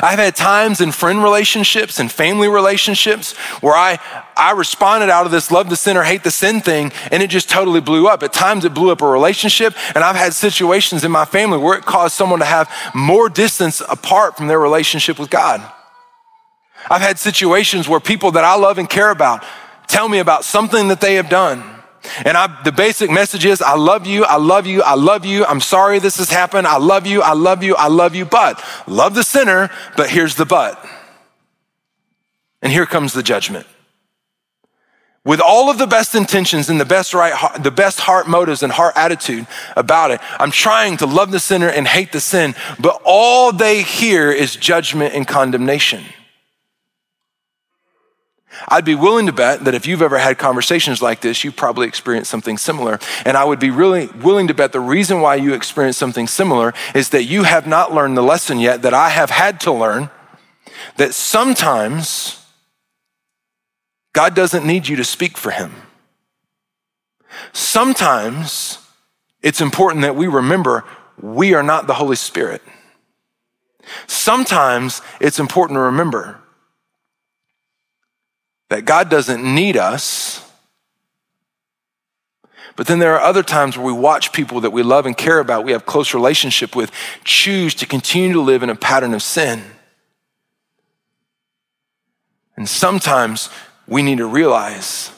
[0.00, 3.98] I've had times in friend relationships and family relationships where I,
[4.36, 7.28] I responded out of this love the sin or hate the sin thing and it
[7.28, 8.22] just totally blew up.
[8.22, 11.76] At times it blew up a relationship and I've had situations in my family where
[11.76, 15.60] it caused someone to have more distance apart from their relationship with God.
[16.88, 19.44] I've had situations where people that I love and care about
[19.88, 21.73] tell me about something that they have done
[22.24, 25.44] and I, the basic message is I love you, I love you, I love you.
[25.44, 26.66] I'm sorry this has happened.
[26.66, 28.24] I love you, I love you, I love you.
[28.24, 30.84] But love the sinner, but here's the but.
[32.62, 33.66] And here comes the judgment.
[35.24, 38.70] With all of the best intentions and the best right, the best heart motives and
[38.70, 43.00] heart attitude about it, I'm trying to love the sinner and hate the sin, but
[43.04, 46.04] all they hear is judgment and condemnation.
[48.68, 51.86] I'd be willing to bet that if you've ever had conversations like this, you've probably
[51.86, 52.98] experienced something similar.
[53.24, 56.72] And I would be really willing to bet the reason why you experienced something similar
[56.94, 60.10] is that you have not learned the lesson yet that I have had to learn
[60.96, 62.44] that sometimes
[64.12, 65.72] God doesn't need you to speak for him.
[67.52, 68.78] Sometimes
[69.42, 70.84] it's important that we remember
[71.20, 72.62] we are not the Holy Spirit.
[74.06, 76.40] Sometimes it's important to remember
[78.68, 80.40] that God doesn't need us.
[82.76, 85.38] But then there are other times where we watch people that we love and care
[85.38, 86.90] about, we have close relationship with,
[87.22, 89.62] choose to continue to live in a pattern of sin.
[92.56, 93.48] And sometimes
[93.86, 95.10] we need to realize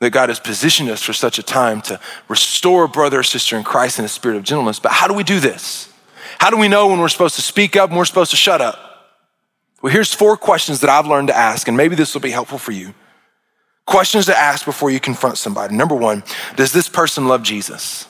[0.00, 3.64] that God has positioned us for such a time to restore brother or sister in
[3.64, 4.78] Christ in a spirit of gentleness.
[4.78, 5.92] But how do we do this?
[6.38, 8.60] How do we know when we're supposed to speak up and we're supposed to shut
[8.60, 8.93] up?
[9.84, 12.56] Well, here's four questions that I've learned to ask, and maybe this will be helpful
[12.56, 12.94] for you.
[13.84, 15.76] Questions to ask before you confront somebody.
[15.76, 16.22] Number one,
[16.56, 18.06] does this person love Jesus?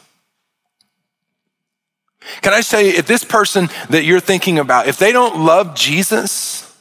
[2.43, 6.72] Can I say, if this person that you're thinking about, if they don't love Jesus,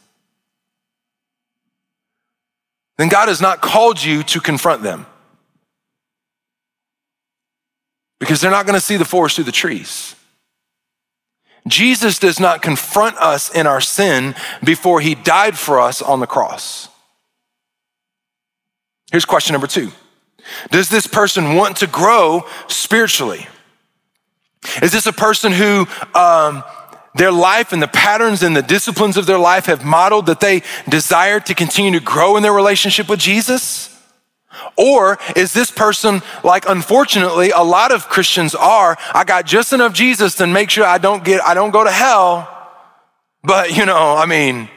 [3.00, 5.08] then God has not called you to confront them.
[8.20, 10.16] Because they're not going to see the forest through the trees.
[11.68, 16.28] Jesus does not confront us in our sin before he died for us on the
[16.28, 16.90] cross.
[19.12, 19.92] Here's question number two
[20.72, 23.48] Does this person want to grow spiritually?
[24.82, 26.64] Is this a person who um,
[27.16, 30.64] their life and the patterns and the disciplines of their life have modeled that they
[30.90, 33.93] desire to continue to grow in their relationship with Jesus?
[34.78, 39.94] Or is this person like unfortunately a lot of Christians are, I got just enough
[39.94, 42.50] Jesus to make sure I don't get I don't go to hell.
[43.44, 44.70] But you know, I mean,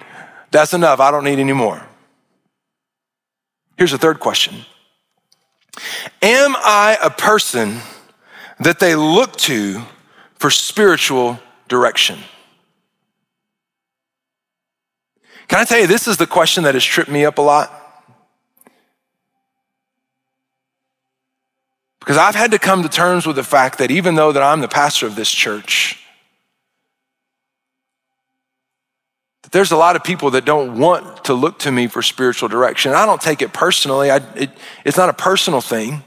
[0.50, 1.00] that's enough.
[1.00, 1.82] I don't need any more.
[3.76, 4.64] Here's a third question.
[6.22, 7.80] Am I a person
[8.60, 9.82] that they look to
[10.34, 12.18] for spiritual direction?
[15.48, 17.85] Can I tell you, this is the question that has tripped me up a lot?
[22.06, 24.60] Because I've had to come to terms with the fact that even though that I'm
[24.60, 26.00] the pastor of this church,
[29.42, 32.48] that there's a lot of people that don't want to look to me for spiritual
[32.48, 32.92] direction.
[32.92, 34.12] I don't take it personally.
[34.12, 34.50] I, it,
[34.84, 36.04] it's not a personal thing.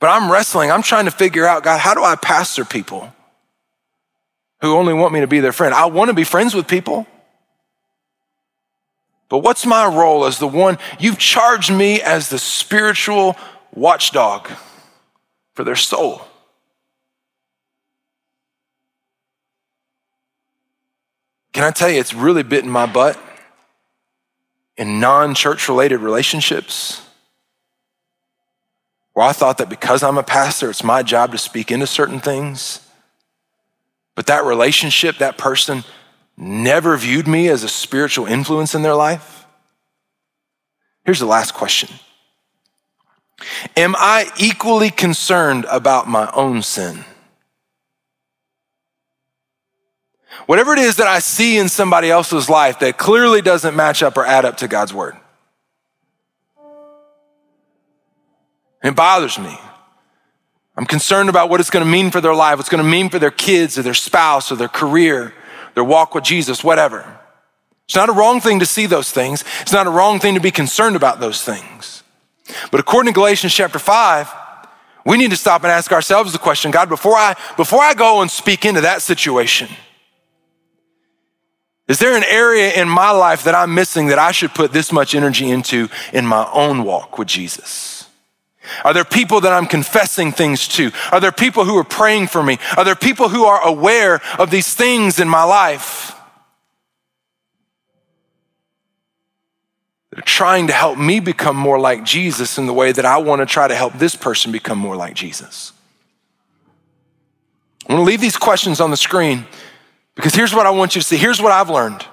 [0.00, 0.70] But I'm wrestling.
[0.70, 3.10] I'm trying to figure out, God, how do I pastor people
[4.60, 5.72] who only want me to be their friend?
[5.72, 7.06] I want to be friends with people.
[9.30, 13.38] But what's my role as the one you've charged me as the spiritual
[13.74, 14.48] watchdog
[15.54, 16.22] for their soul.
[21.52, 23.18] Can I tell you, it's really bitten my butt
[24.76, 27.00] in non church related relationships
[29.12, 32.18] where I thought that because I'm a pastor, it's my job to speak into certain
[32.18, 32.80] things.
[34.16, 35.84] But that relationship, that person
[36.36, 39.46] never viewed me as a spiritual influence in their life.
[41.04, 41.88] Here's the last question
[43.76, 47.04] Am I equally concerned about my own sin?
[50.46, 54.16] Whatever it is that I see in somebody else's life that clearly doesn't match up
[54.16, 55.16] or add up to God's word.
[58.84, 59.58] it bothers me.
[60.76, 63.08] I'm concerned about what it's going to mean for their life, what's going to mean
[63.08, 65.32] for their kids or their spouse or their career,
[65.74, 67.18] their walk with Jesus, whatever.
[67.86, 69.42] It's not a wrong thing to see those things.
[69.62, 72.02] It's not a wrong thing to be concerned about those things.
[72.70, 74.32] But according to Galatians chapter 5,
[75.06, 78.22] we need to stop and ask ourselves the question God, before I, before I go
[78.22, 79.68] and speak into that situation,
[81.86, 84.90] is there an area in my life that I'm missing that I should put this
[84.90, 88.08] much energy into in my own walk with Jesus?
[88.82, 90.90] Are there people that I'm confessing things to?
[91.12, 92.58] Are there people who are praying for me?
[92.78, 96.14] Are there people who are aware of these things in my life?
[100.22, 103.46] Trying to help me become more like Jesus in the way that I want to
[103.46, 105.72] try to help this person become more like Jesus.
[107.88, 109.46] I want to leave these questions on the screen
[110.14, 111.16] because here's what I want you to see.
[111.16, 112.06] Here's what I've learned.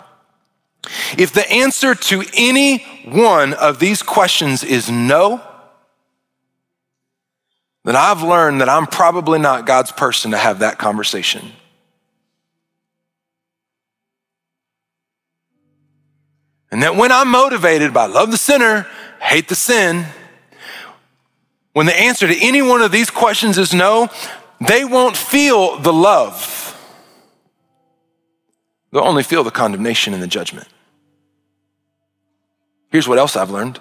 [1.17, 5.41] If the answer to any one of these questions is no,
[7.83, 11.51] then I've learned that I'm probably not God's person to have that conversation.
[16.71, 18.87] And that when I'm motivated by love the sinner,
[19.19, 20.05] hate the sin,
[21.73, 24.09] when the answer to any one of these questions is no,
[24.65, 26.57] they won't feel the love.
[28.91, 30.67] They'll only feel the condemnation and the judgment.
[32.89, 33.79] Here's what else I've learned.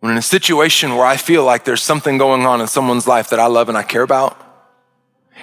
[0.00, 3.30] When in a situation where I feel like there's something going on in someone's life
[3.30, 4.38] that I love and I care about,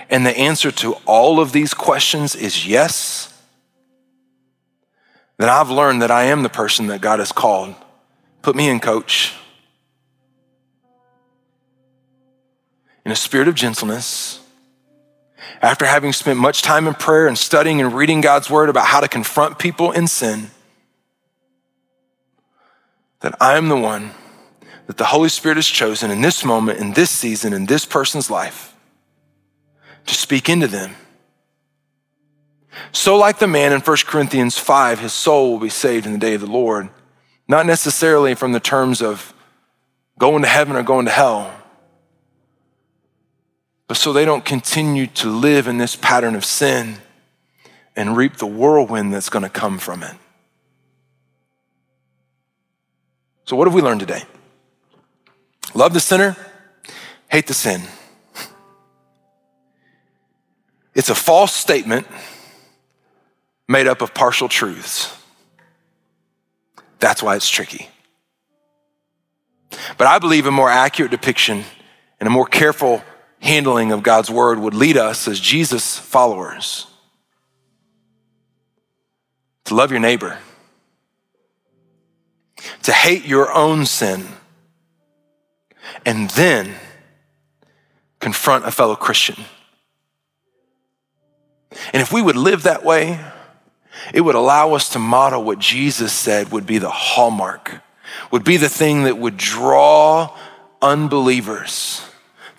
[0.10, 3.31] and the answer to all of these questions is yes,
[5.42, 7.76] then I've learned that I am the person that God has called.
[8.42, 9.34] Put me in, coach.
[13.06, 14.40] in a spirit of gentleness,
[15.62, 19.00] after having spent much time in prayer and studying and reading God's word about how
[19.00, 20.52] to confront people in sin,
[23.22, 24.12] that I am the one
[24.88, 28.30] that the Holy Spirit has chosen in this moment, in this season, in this person's
[28.30, 28.76] life
[30.06, 30.96] to speak into them.
[32.92, 36.18] So, like the man in 1 Corinthians 5, his soul will be saved in the
[36.18, 36.90] day of the Lord,
[37.48, 39.34] not necessarily from the terms of
[40.18, 41.54] going to heaven or going to hell,
[43.88, 46.98] but so they don't continue to live in this pattern of sin
[47.96, 50.16] and reap the whirlwind that's going to come from it.
[53.46, 54.24] So, what have we learned today?
[55.74, 56.36] Love the sinner,
[57.30, 57.82] hate the sin.
[60.94, 62.06] It's a false statement
[63.72, 65.16] made up of partial truths.
[67.00, 67.88] That's why it's tricky.
[69.98, 71.64] But I believe a more accurate depiction
[72.20, 73.02] and a more careful
[73.40, 76.86] handling of God's word would lead us as Jesus followers
[79.66, 80.38] to love your neighbor,
[82.84, 84.28] to hate your own sin,
[86.06, 86.76] and then
[88.20, 89.38] confront a fellow Christian.
[91.94, 93.20] And if we would live that way,
[94.14, 97.82] it would allow us to model what Jesus said would be the hallmark,
[98.32, 100.36] would be the thing that would draw
[100.82, 102.02] unbelievers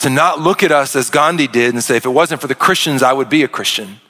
[0.02, 2.56] to not look at us as Gandhi did and say, if it wasn't for the
[2.56, 4.00] Christians, I would be a Christian.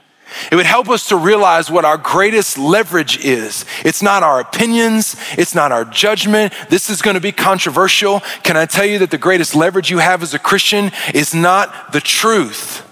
[0.51, 3.66] It would help us to realize what our greatest leverage is.
[3.85, 5.16] It's not our opinions.
[5.37, 6.55] It's not our judgment.
[6.70, 8.20] This is going to be controversial.
[8.43, 11.93] Can I tell you that the greatest leverage you have as a Christian is not
[11.93, 12.89] the truth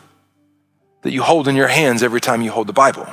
[1.01, 3.07] that you hold in your hands every time you hold the Bible?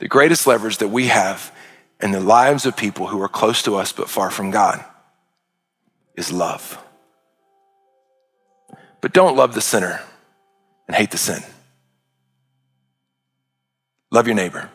[0.00, 1.54] The greatest leverage that we have
[2.00, 4.82] in the lives of people who are close to us but far from God
[6.16, 6.82] is love.
[9.02, 10.00] But don't love the sinner
[10.88, 11.42] and hate the sin.
[14.10, 14.70] Love your neighbor,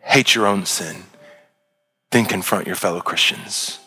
[0.00, 1.04] hate your own sin,
[2.10, 3.78] then confront your fellow Christians.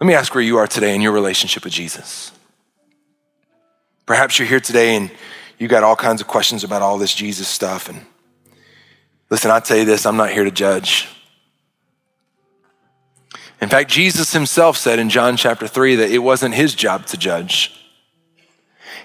[0.00, 2.32] Let me ask where you are today in your relationship with Jesus.
[4.04, 5.10] Perhaps you're here today and
[5.58, 7.88] you got all kinds of questions about all this Jesus stuff.
[7.88, 8.04] And
[9.30, 11.08] listen, i tell you this I'm not here to judge.
[13.60, 17.16] In fact, Jesus himself said in John chapter 3 that it wasn't his job to
[17.16, 17.72] judge.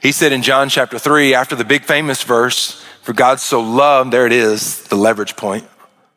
[0.02, 4.12] He said in John chapter 3, after the big famous verse, for God so loved,
[4.12, 5.68] there it is, the leverage point,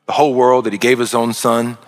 [0.07, 1.79] the whole world that he gave his own son,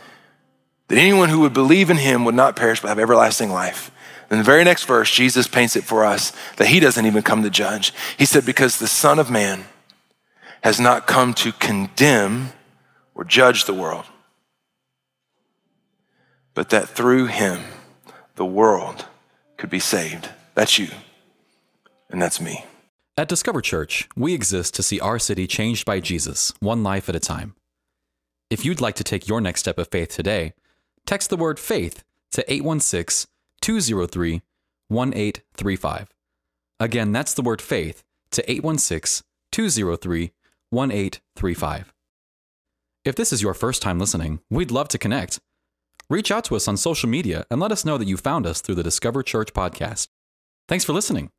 [0.88, 3.90] that anyone who would believe in him would not perish but have everlasting life.
[4.30, 7.42] In the very next verse, Jesus paints it for us that he doesn't even come
[7.42, 7.92] to judge.
[8.18, 9.64] He said, Because the Son of Man
[10.62, 12.52] has not come to condemn
[13.14, 14.04] or judge the world,
[16.54, 17.62] but that through him
[18.34, 19.06] the world
[19.56, 20.28] could be saved.
[20.54, 20.88] That's you,
[22.10, 22.64] and that's me.
[23.16, 27.16] At Discover Church, we exist to see our city changed by Jesus, one life at
[27.16, 27.54] a time.
[28.50, 30.52] If you'd like to take your next step of faith today,
[31.06, 33.26] text the word faith to 816
[33.60, 34.42] 203
[34.88, 36.08] 1835.
[36.78, 40.32] Again, that's the word faith to 816 203
[40.70, 41.92] 1835.
[43.04, 45.38] If this is your first time listening, we'd love to connect.
[46.10, 48.60] Reach out to us on social media and let us know that you found us
[48.60, 50.08] through the Discover Church podcast.
[50.68, 51.30] Thanks for listening.